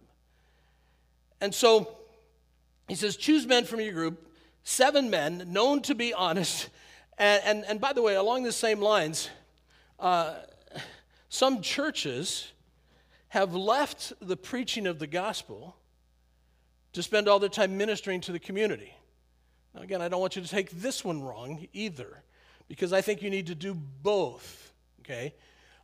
[1.40, 1.97] And so
[2.88, 4.24] he says, choose men from your group
[4.64, 6.68] seven men known to be honest.
[7.16, 9.30] And, and, and by the way, along the same lines,
[9.98, 10.34] uh,
[11.28, 12.52] some churches
[13.28, 15.76] have left the preaching of the gospel
[16.92, 18.94] to spend all their time ministering to the community.
[19.74, 22.22] Now, again, I don't want you to take this one wrong either,
[22.68, 25.34] because I think you need to do both, okay?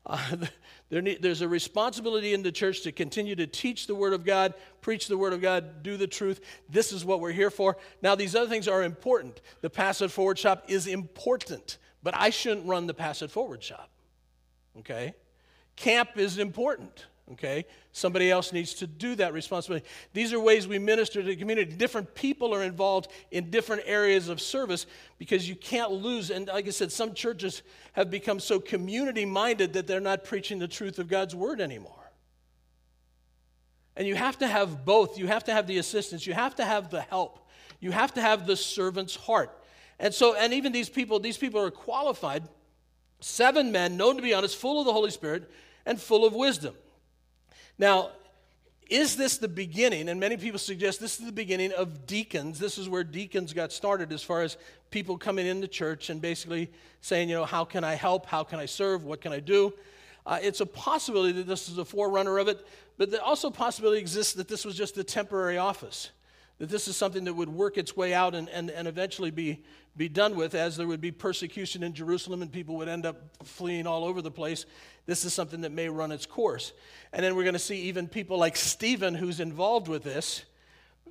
[0.06, 0.36] Uh,
[0.90, 4.24] there need, there's a responsibility in the church to continue to teach the Word of
[4.24, 6.40] God, preach the Word of God, do the truth.
[6.68, 7.76] This is what we're here for.
[8.02, 9.40] Now, these other things are important.
[9.60, 13.62] The Pass It Forward shop is important, but I shouldn't run the Pass It Forward
[13.62, 13.90] shop.
[14.78, 15.14] Okay?
[15.76, 17.64] Camp is important okay?
[17.92, 19.86] Somebody else needs to do that responsibility.
[20.12, 21.72] These are ways we minister to the community.
[21.72, 24.86] Different people are involved in different areas of service
[25.18, 26.30] because you can't lose.
[26.30, 30.58] And like I said, some churches have become so community minded that they're not preaching
[30.58, 32.10] the truth of God's word anymore.
[33.96, 35.18] And you have to have both.
[35.18, 37.48] You have to have the assistance, you have to have the help,
[37.80, 39.56] you have to have the servant's heart.
[40.00, 42.42] And so, and even these people, these people are qualified.
[43.20, 45.50] Seven men, known to be honest, full of the Holy Spirit
[45.86, 46.74] and full of wisdom.
[47.78, 48.10] Now,
[48.90, 50.08] is this the beginning?
[50.08, 52.58] And many people suggest this is the beginning of deacons.
[52.58, 54.56] This is where deacons got started as far as
[54.90, 58.26] people coming into church and basically saying, you know, how can I help?
[58.26, 59.04] How can I serve?
[59.04, 59.72] What can I do?
[60.26, 64.00] Uh, it's a possibility that this is a forerunner of it, but there also possibility
[64.00, 66.10] exists that this was just a temporary office
[66.58, 69.62] that this is something that would work its way out and, and, and eventually be,
[69.96, 73.16] be done with, as there would be persecution in Jerusalem and people would end up
[73.44, 74.66] fleeing all over the place.
[75.06, 76.72] This is something that may run its course.
[77.12, 80.44] And then we're going to see even people like Stephen, who's involved with this.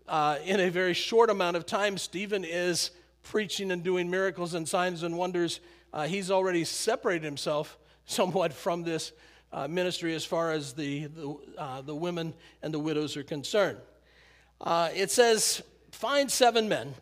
[0.08, 2.91] Uh, in a very short amount of time, Stephen is
[3.24, 5.62] preaching and doing miracles and signs and wonders.
[5.93, 9.13] Uh, he's already separated himself somewhat from this
[9.54, 13.78] uh, ministry as far as the, the, uh, the women and the widows are concerned.
[14.60, 16.96] Uh, it says, Find seven men,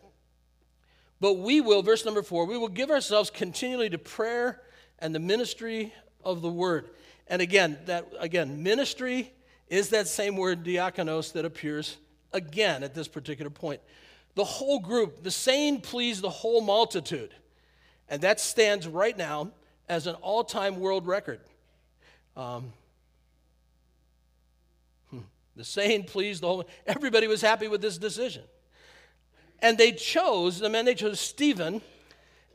[1.22, 4.60] but we will, verse number four, we will give ourselves continually to prayer
[4.98, 6.90] and the ministry of the word.
[7.28, 9.32] And again, that again, ministry
[9.68, 11.96] is that same word diakonos that appears
[12.32, 13.80] again at this particular point.
[14.34, 17.32] The whole group, the saying pleased the whole multitude.
[18.08, 19.52] And that stands right now
[19.88, 21.38] as an all time world record.
[22.36, 22.72] Um,
[25.54, 26.64] the saying pleased the whole.
[26.84, 28.42] Everybody was happy with this decision.
[29.62, 31.80] And they chose, the men they chose Stephen,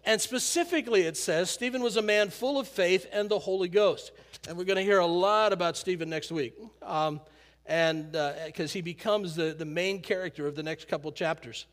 [0.06, 4.12] and specifically it says Stephen was a man full of faith and the Holy Ghost.
[4.48, 6.54] And we're going to hear a lot about Stephen next week.
[6.84, 7.22] Um,
[7.66, 8.12] and
[8.46, 11.66] because uh, he becomes the, the main character of the next couple chapters.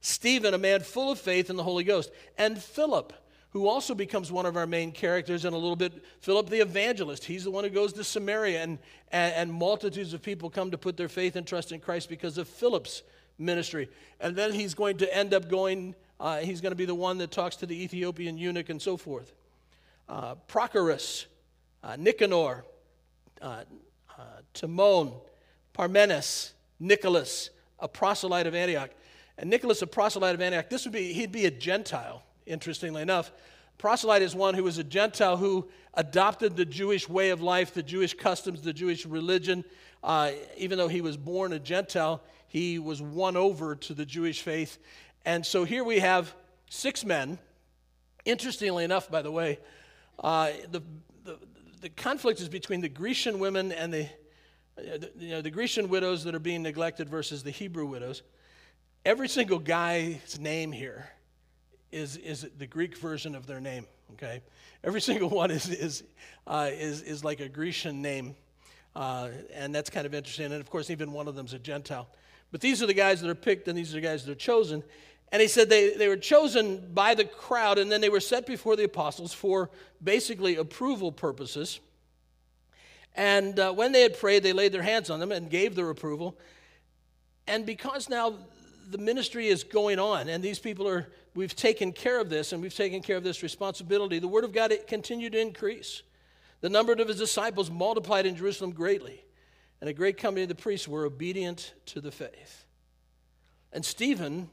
[0.00, 3.12] Stephen, a man full of faith in the Holy Ghost, and Philip,
[3.50, 6.02] who also becomes one of our main characters in a little bit.
[6.20, 7.24] Philip the evangelist.
[7.24, 8.78] He's the one who goes to Samaria, and,
[9.12, 12.38] and, and, multitudes of people come to put their faith and trust in Christ because
[12.38, 13.02] of Philip's
[13.38, 13.88] ministry.
[14.20, 17.18] And then he's going to end up going, uh, he's going to be the one
[17.18, 19.32] that talks to the Ethiopian eunuch and so forth.
[20.08, 21.26] Uh, Prochorus,
[21.82, 22.64] uh, Nicanor,
[23.40, 23.64] uh,
[24.18, 24.22] uh,
[24.54, 25.12] Timon,
[25.74, 28.90] Parmenas, Nicholas, a proselyte of Antioch.
[29.38, 33.32] And Nicholas, a proselyte of Antioch, this would be, he'd be a Gentile interestingly enough.
[33.78, 37.82] Proselyte is one who was a Gentile who adopted the Jewish way of life, the
[37.82, 39.64] Jewish customs, the Jewish religion.
[40.04, 44.42] Uh, even though he was born a Gentile, he was won over to the Jewish
[44.42, 44.76] faith.
[45.24, 46.34] And so here we have
[46.68, 47.38] six men.
[48.26, 49.58] Interestingly enough, by the way,
[50.22, 50.82] uh, the,
[51.24, 51.38] the,
[51.80, 54.06] the, conflict is between the Grecian women and the,
[54.76, 58.20] the, you know, the Grecian widows that are being neglected versus the Hebrew widows.
[59.06, 61.08] Every single guy's name here
[61.90, 64.42] is, is the Greek version of their name, okay?
[64.84, 66.04] Every single one is, is,
[66.46, 68.36] uh, is, is like a Grecian name.
[68.94, 70.52] Uh, and that's kind of interesting.
[70.52, 72.08] And of course, even one of them's a Gentile.
[72.52, 74.36] But these are the guys that are picked, and these are the guys that are
[74.36, 74.84] chosen.
[75.32, 78.46] And he said they, they were chosen by the crowd, and then they were set
[78.46, 79.70] before the apostles for
[80.04, 81.80] basically approval purposes.
[83.14, 85.88] And uh, when they had prayed, they laid their hands on them and gave their
[85.90, 86.38] approval.
[87.46, 88.34] And because now
[88.90, 92.60] the ministry is going on, and these people are, we've taken care of this, and
[92.60, 94.18] we've taken care of this responsibility.
[94.18, 96.02] The Word of God continued to increase.
[96.60, 99.24] The number of his disciples multiplied in Jerusalem greatly,
[99.82, 102.64] and a great company of the priests were obedient to the faith.
[103.72, 104.48] And Stephen,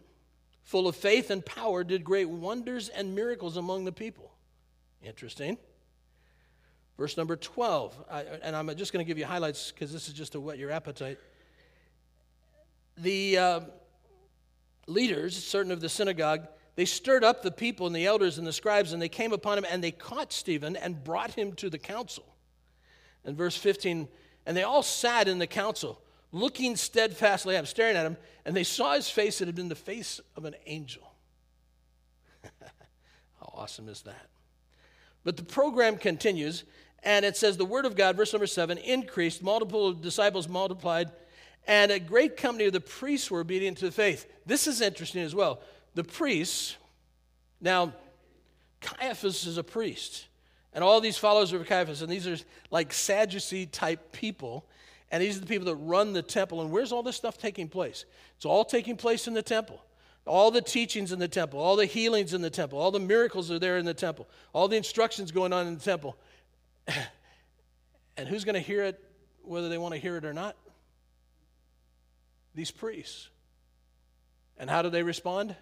[0.63, 4.33] full of faith and power, did great wonders and miracles among the people.
[5.01, 5.57] Interesting.
[6.97, 10.13] Verse number 12, I, and I'm just going to give you highlights because this is
[10.13, 11.19] just to whet your appetite.
[12.97, 13.37] The.
[13.37, 13.59] Uh,
[14.89, 18.53] leaders, certain of the synagogue, they stirred up the people and the elders and the
[18.53, 21.77] scribes, and they came upon him and they caught Stephen and brought him to the
[21.77, 22.25] council.
[23.23, 24.07] And verse 15,
[24.49, 28.55] and they all sat in the council, looking steadfastly at him, staring at him, and
[28.55, 29.41] they saw his face.
[29.41, 31.13] It had been the face of an angel.
[33.39, 34.25] How awesome is that?
[35.23, 36.63] But the program continues,
[37.03, 41.11] and it says the word of God, verse number seven, increased, multiple disciples multiplied
[41.67, 44.25] and a great company of the priests were obedient to the faith.
[44.47, 45.61] This is interesting as well.
[45.93, 46.75] The priests,
[47.61, 47.93] now,
[48.81, 50.25] Caiaphas is a priest,
[50.73, 52.37] And all these followers of Caiaphas, and these are
[52.69, 54.65] like Sadducee type people.
[55.11, 56.61] And these are the people that run the temple.
[56.61, 58.05] And where's all this stuff taking place?
[58.35, 59.83] It's all taking place in the temple.
[60.25, 63.49] All the teachings in the temple, all the healings in the temple, all the miracles
[63.49, 66.15] are there in the temple, all the instructions going on in the temple.
[68.17, 69.03] and who's going to hear it,
[69.43, 70.55] whether they want to hear it or not?
[72.53, 73.29] These priests.
[74.57, 75.55] And how do they respond?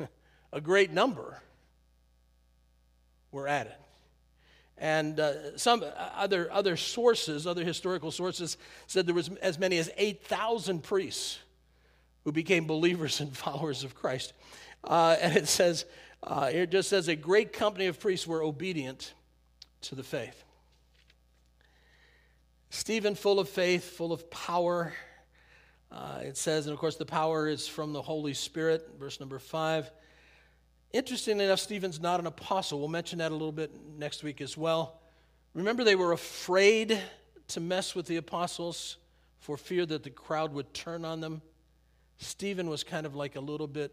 [0.52, 1.40] A great number
[3.30, 3.74] were added.
[4.76, 8.56] And uh, some other, other sources, other historical sources,
[8.86, 11.38] said there was as many as 8,000 priests
[12.24, 14.32] who became believers and followers of Christ.
[14.82, 15.84] Uh, and it says,
[16.22, 19.14] uh, it just says, a great company of priests were obedient
[19.82, 20.42] to the faith.
[22.70, 24.92] Stephen, full of faith, full of power.
[25.92, 29.38] Uh, it says, and of course, the power is from the Holy Spirit, verse number
[29.38, 29.90] five.
[30.94, 32.78] Interestingly enough, Stephen's not an apostle.
[32.78, 35.00] We'll mention that a little bit next week as well.
[35.52, 37.00] Remember, they were afraid
[37.48, 38.98] to mess with the apostles
[39.40, 41.42] for fear that the crowd would turn on them.
[42.18, 43.90] Stephen was kind of like a little bit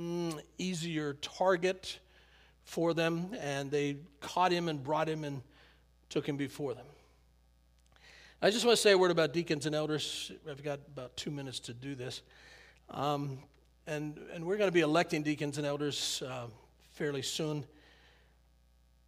[0.00, 1.98] mm, easier target
[2.64, 5.42] for them, and they caught him and brought him and
[6.08, 6.86] took him before them.
[8.40, 10.32] I just want to say a word about deacons and elders.
[10.50, 12.22] I've got about two minutes to do this.
[12.88, 13.40] Um,
[13.86, 16.46] and, and we're going to be electing deacons and elders uh,
[16.92, 17.64] fairly soon.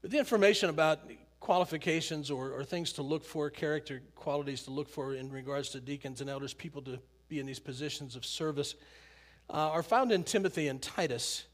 [0.02, 1.00] But the information about
[1.40, 5.80] qualifications or, or things to look for, character qualities to look for in regards to
[5.80, 6.98] deacons and elders, people to
[7.28, 8.74] be in these positions of service,
[9.50, 11.44] uh, are found in Timothy and Titus.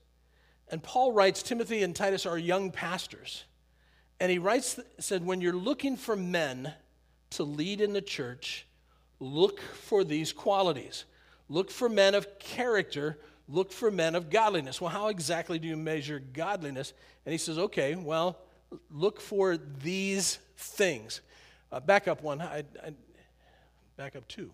[0.69, 3.45] And Paul writes Timothy and Titus are young pastors.
[4.21, 6.73] And he writes, said, when you're looking for men
[7.31, 8.67] to lead in the church,
[9.19, 11.05] look for these qualities.
[11.49, 13.19] Look for men of character.
[13.49, 14.81] Look for men of godliness.
[14.81, 16.93] Well, how exactly do you measure godliness?
[17.27, 18.39] And he says, okay, well,
[18.91, 21.21] look for these things.
[21.71, 22.41] Uh, back up one.
[22.41, 22.95] I, I,
[23.97, 24.51] back up two.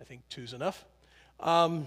[0.00, 0.84] I think two's enough.
[1.40, 1.86] Um,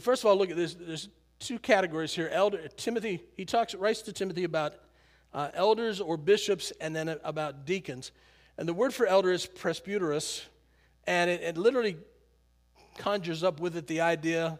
[0.00, 0.74] first of all, look at this.
[0.74, 2.28] There's two categories here.
[2.32, 3.22] Elder Timothy.
[3.36, 4.74] He talks writes to Timothy about
[5.34, 8.12] uh, elders or bishops, and then about deacons.
[8.56, 10.42] And the word for elder is presbyteros,
[11.08, 11.96] and it, it literally
[12.98, 14.58] conjures up with it the idea,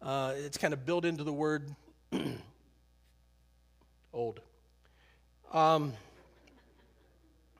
[0.00, 1.76] uh, it's kind of built into the word
[4.14, 4.40] old.
[5.52, 5.92] Um,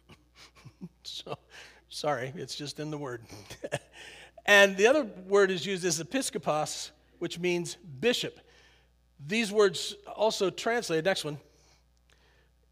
[1.02, 1.36] so,
[1.90, 3.22] sorry, it's just in the word.
[4.46, 8.40] and the other word is used as episkopos, which means bishop.
[9.26, 11.36] These words also translate, next one,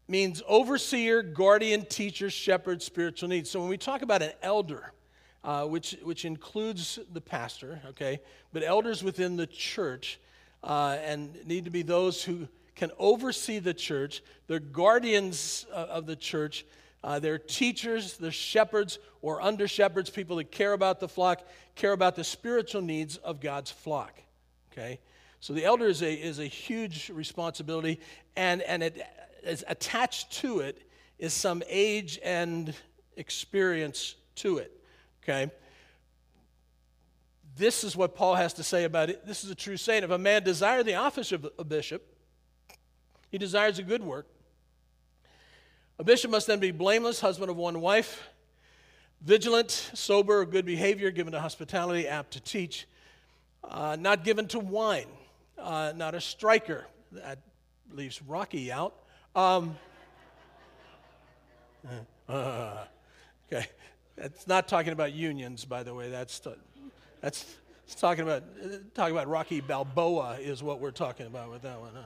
[0.07, 3.51] means overseer, guardian, teacher, shepherd, spiritual needs.
[3.51, 4.91] So when we talk about an elder,
[5.43, 8.19] uh, which, which includes the pastor, okay,
[8.53, 10.19] but elders within the church,
[10.63, 14.21] uh, and need to be those who can oversee the church.
[14.47, 16.65] They're guardians uh, of the church.
[17.03, 21.41] Uh, they're teachers, they're shepherds or under shepherds, people that care about the flock,
[21.75, 24.21] care about the spiritual needs of God's flock.
[24.71, 24.99] Okay?
[25.39, 27.99] So the elder is a, is a huge responsibility,
[28.35, 29.03] and, and it
[29.43, 30.83] is attached to it
[31.17, 32.73] is some age and
[33.17, 34.80] experience to it.
[35.23, 35.51] Okay?
[37.55, 39.25] This is what Paul has to say about it.
[39.25, 40.03] This is a true saying.
[40.03, 42.03] If a man desire the office of a bishop,
[43.29, 44.27] he desires a good work.
[45.99, 48.29] A bishop must then be blameless, husband of one wife,
[49.21, 52.87] vigilant, sober, good behavior, given to hospitality, apt to teach,
[53.63, 55.05] uh, not given to wine,
[55.59, 56.87] uh, not a striker.
[57.11, 57.39] That
[57.91, 58.95] leaves Rocky out.
[59.35, 59.77] Um,
[62.27, 62.85] uh,
[63.53, 63.67] okay.
[64.17, 66.09] It's not talking about unions, by the way.
[66.09, 66.41] That's,
[67.21, 67.45] that's
[67.95, 68.43] talking about
[68.93, 71.91] talking about Rocky Balboa is what we're talking about with that one.
[71.93, 72.03] Huh?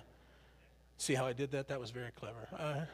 [0.98, 1.68] See how I did that?
[1.68, 2.48] That was very clever.
[2.58, 2.86] Uh,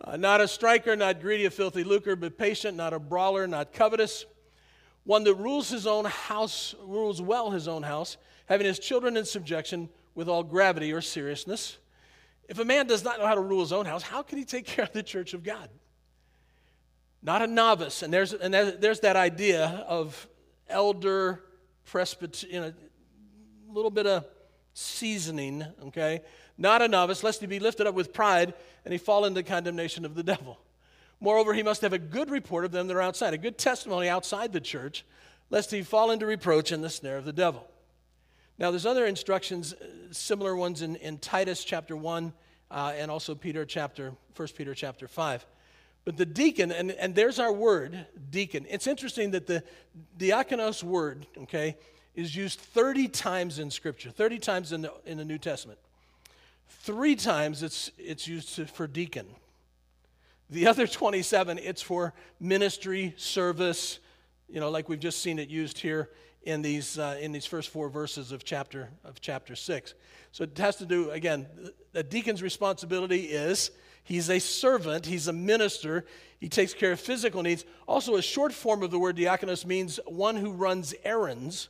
[0.00, 3.72] uh, not a striker, not greedy of filthy lucre, but patient, not a brawler, not
[3.72, 4.26] covetous.
[5.04, 8.16] One that rules his own house, rules well his own house,
[8.46, 11.78] having his children in subjection with all gravity or seriousness.
[12.48, 14.44] If a man does not know how to rule his own house, how can he
[14.44, 15.68] take care of the church of God?
[17.22, 18.02] Not a novice.
[18.02, 20.26] And there's, and there's that idea of
[20.68, 21.42] elder
[21.84, 22.72] presbyter, you know,
[23.68, 24.24] a little bit of
[24.74, 26.20] seasoning, okay?
[26.58, 28.54] Not a novice, lest he be lifted up with pride
[28.84, 30.58] and he fall into condemnation of the devil.
[31.20, 34.08] Moreover, he must have a good report of them that are outside, a good testimony
[34.08, 35.04] outside the church,
[35.50, 37.66] lest he fall into reproach and the snare of the devil.
[38.58, 42.32] Now, there's other instructions, uh, similar ones in, in Titus chapter 1
[42.70, 45.46] uh, and also Peter chapter, 1 Peter chapter 5.
[46.06, 48.64] But the deacon, and, and there's our word, deacon.
[48.70, 49.64] It's interesting that the
[50.16, 51.76] diakonos word, okay,
[52.14, 55.80] is used 30 times in Scripture, 30 times in the, in the New Testament.
[56.68, 59.26] Three times it's, it's used to, for deacon.
[60.48, 63.98] The other 27, it's for ministry, service,
[64.48, 66.10] you know, like we've just seen it used here
[66.44, 69.94] in these, uh, in these first four verses of chapter, of chapter 6.
[70.30, 71.48] So it has to do, again,
[71.94, 73.72] a deacon's responsibility is
[74.06, 76.06] he's a servant, he's a minister,
[76.38, 77.64] he takes care of physical needs.
[77.86, 81.68] Also, a short form of the word diakonos means one who runs errands.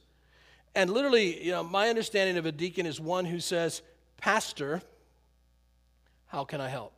[0.75, 3.81] And literally, you know, my understanding of a deacon is one who says,
[4.19, 4.83] Pastor,
[6.27, 6.93] how can I help?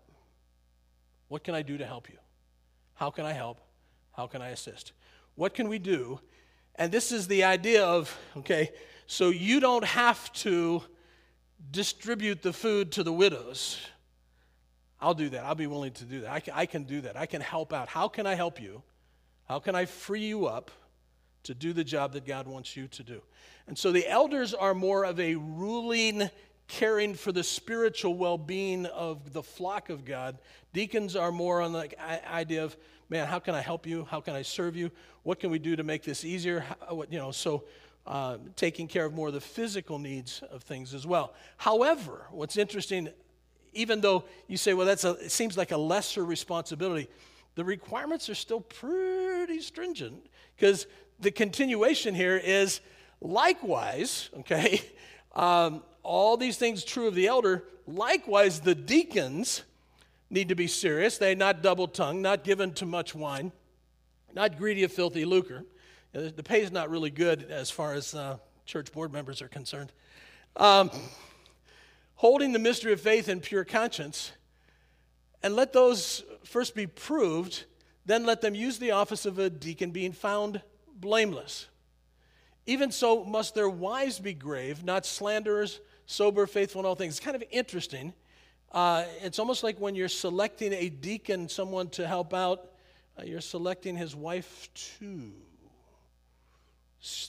[1.28, 2.18] What can I do to help you?
[2.94, 3.60] How can I help?
[4.12, 4.92] How can I assist?
[5.36, 6.18] What can we do?
[6.74, 8.70] And this is the idea of, okay,
[9.06, 10.82] so you don't have to
[11.70, 13.78] distribute the food to the widows.
[15.00, 15.44] I'll do that.
[15.44, 16.30] I'll be willing to do that.
[16.30, 17.16] I can, I can do that.
[17.16, 17.88] I can help out.
[17.88, 18.82] How can I help you?
[19.48, 20.70] How can I free you up
[21.44, 23.22] to do the job that God wants you to do?
[23.66, 26.30] And so the elders are more of a ruling
[26.66, 30.38] caring for the spiritual well being of the flock of God.
[30.72, 31.88] Deacons are more on the
[32.30, 32.76] idea of,
[33.08, 34.06] man, how can I help you?
[34.10, 34.90] How can I serve you?
[35.22, 36.60] What can we do to make this easier?
[36.60, 37.64] How, you know, so
[38.06, 41.34] uh, taking care of more of the physical needs of things as well.
[41.56, 43.08] However, what's interesting,
[43.72, 47.08] even though you say, well, that's a, it seems like a lesser responsibility,
[47.54, 50.86] the requirements are still pretty stringent because
[51.20, 52.80] the continuation here is
[53.20, 54.80] likewise, okay,
[55.34, 57.64] um, all these things true of the elder.
[57.86, 59.62] Likewise, the deacons
[60.30, 61.18] need to be serious.
[61.18, 63.52] They not double tongued, not given to much wine,
[64.34, 65.64] not greedy of filthy lucre.
[66.12, 69.92] The pay is not really good as far as uh, church board members are concerned.
[70.56, 70.90] Um,
[72.18, 74.32] holding the mystery of faith in pure conscience,
[75.40, 77.64] and let those first be proved,
[78.06, 80.60] then let them use the office of a deacon, being found
[80.96, 81.68] blameless.
[82.66, 87.14] Even so, must their wives be grave, not slanderers, sober, faithful in all things.
[87.14, 88.12] It's kind of interesting.
[88.72, 92.72] Uh, it's almost like when you're selecting a deacon, someone to help out,
[93.16, 95.30] uh, you're selecting his wife too.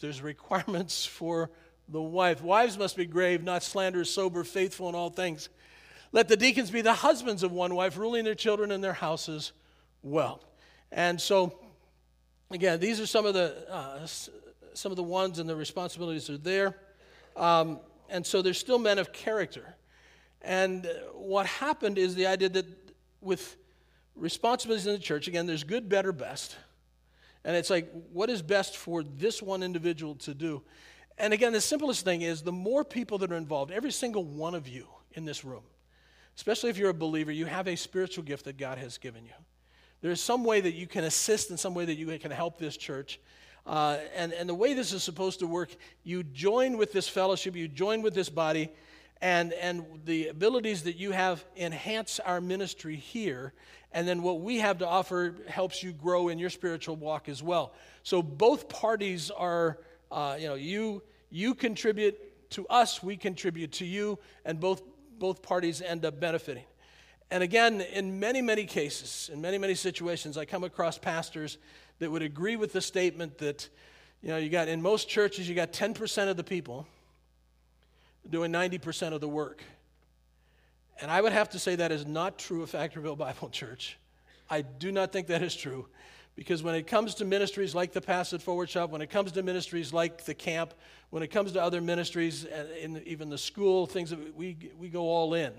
[0.02, 1.52] There's requirements for
[1.92, 2.42] the wife.
[2.42, 5.50] Wives must be grave, not slanderous, sober, faithful in all things.
[6.12, 9.52] Let the deacons be the husbands of one wife, ruling their children and their houses
[10.02, 10.42] well.
[10.92, 11.54] And so,
[12.52, 14.08] again, these are some of the uh,
[14.74, 16.76] some of the ones and the responsibilities are there.
[17.36, 17.80] Um,
[18.10, 19.76] and so there's still men of character.
[20.42, 22.66] And what happened is the idea that
[23.22, 23.58] with
[24.16, 26.56] responsibilities in the church, again, there's good, better, best.
[27.44, 30.62] And it's like, what is best for this one individual to do?
[31.20, 34.56] And again, the simplest thing is the more people that are involved, every single one
[34.56, 35.64] of you in this room,
[36.38, 39.34] especially if you're a believer, you have a spiritual gift that God has given you.
[40.02, 42.78] There's some way that you can assist in some way that you can help this
[42.78, 43.20] church.
[43.66, 47.56] Uh, and, and the way this is supposed to work, you join with this fellowship,
[47.56, 48.70] you join with this body,
[49.22, 53.54] and, and the abilities that you have enhance our ministry here.
[53.92, 57.44] And then what we have to offer helps you grow in your spiritual walk as
[57.44, 57.74] well.
[58.04, 59.80] So both parties are,
[60.12, 62.18] uh, you know, you, you contribute
[62.52, 64.82] to us, we contribute to you, and both,
[65.20, 66.64] both parties end up benefiting.
[67.32, 71.58] And again, in many, many cases, in many, many situations, I come across pastors
[72.00, 73.70] that would agree with the statement that,
[74.22, 76.88] you know, you got in most churches, you got 10% of the people
[78.28, 79.64] doing 90% of the work.
[81.02, 83.98] And I would have to say that is not true of Factoryville Bible Church.
[84.50, 85.88] I do not think that is true.
[86.40, 89.34] Because when it comes to ministries like the Pass It Forward Shop, when it comes
[89.34, 90.74] to ministries like the camp,
[91.10, 92.46] when it comes to other ministries,
[92.82, 95.52] in even the school, things that we, we go all in.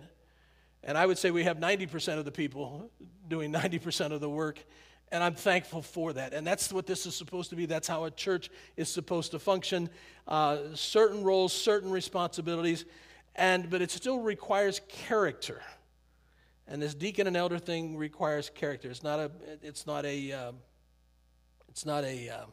[0.83, 2.91] And I would say we have 90% of the people
[3.29, 4.65] doing 90% of the work.
[5.13, 6.33] And I'm thankful for that.
[6.33, 7.67] And that's what this is supposed to be.
[7.67, 9.91] That's how a church is supposed to function.
[10.27, 12.87] Uh, certain roles, certain responsibilities,
[13.37, 15.61] and but it still requires character.
[16.67, 18.91] And this deacon and elder thing requires character.
[18.91, 19.31] It's not a.
[19.63, 20.33] It's not a.
[20.33, 20.57] Um,
[21.71, 22.45] it's not a uh,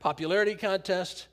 [0.00, 1.28] popularity contest.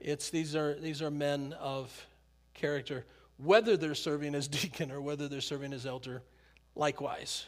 [0.00, 2.06] It's these are these are men of
[2.54, 3.04] character,
[3.38, 6.22] whether they're serving as deacon or whether they're serving as elder.
[6.74, 7.46] Likewise,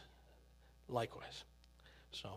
[0.88, 1.44] likewise.
[2.12, 2.30] So,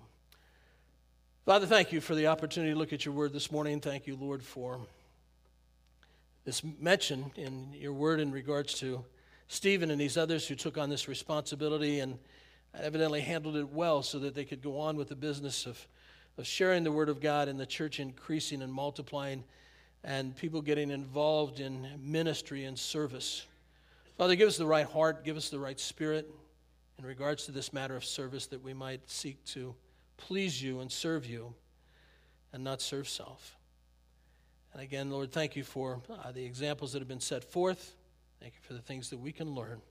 [1.46, 3.80] Father, thank you for the opportunity to look at your word this morning.
[3.80, 4.82] Thank you, Lord, for
[6.44, 9.06] this mention in your word in regards to
[9.48, 12.18] Stephen and these others who took on this responsibility and
[12.80, 15.88] evidently handled it well so that they could go on with the business of,
[16.38, 19.44] of sharing the word of God and the church increasing and multiplying
[20.04, 23.46] and people getting involved in ministry and service.
[24.18, 26.30] Father, give us the right heart, give us the right spirit
[26.98, 29.76] in regards to this matter of service that we might seek to
[30.18, 31.54] please you and serve you
[32.54, 33.58] and not serve self.
[34.74, 37.96] And again, Lord, thank you for uh, the examples that have been set forth.
[38.40, 39.82] Thank you for the things that we can learn.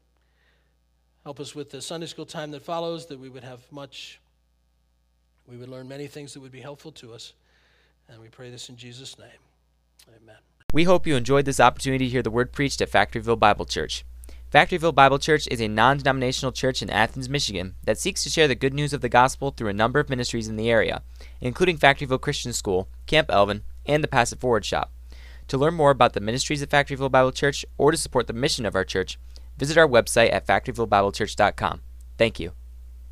[1.25, 4.21] Help us with the Sunday school time that follows, that we would have much,
[5.51, 7.35] we would learn many things that would be helpful to us.
[8.09, 9.29] And we pray this in Jesus' name.
[10.09, 10.37] Amen.
[10.73, 14.05] We hope you enjoyed this opportunity to hear the word preached at Factoryville Bible Church.
[14.53, 18.49] Factoryville Bible Church is a non denominational church in Athens, Michigan that seeks to share
[18.49, 21.03] the good news of the gospel through a number of ministries in the area,
[21.41, 24.93] including Factoryville Christian School, Camp Elvin, and the Pass It Forward Shop.
[25.49, 28.67] To learn more about the ministries of Factoryville Bible Church or to support the mission
[28.67, 29.19] of our church,
[29.57, 31.83] visit our website at factoryvillebiblechurch.com.
[32.17, 32.53] Thank you.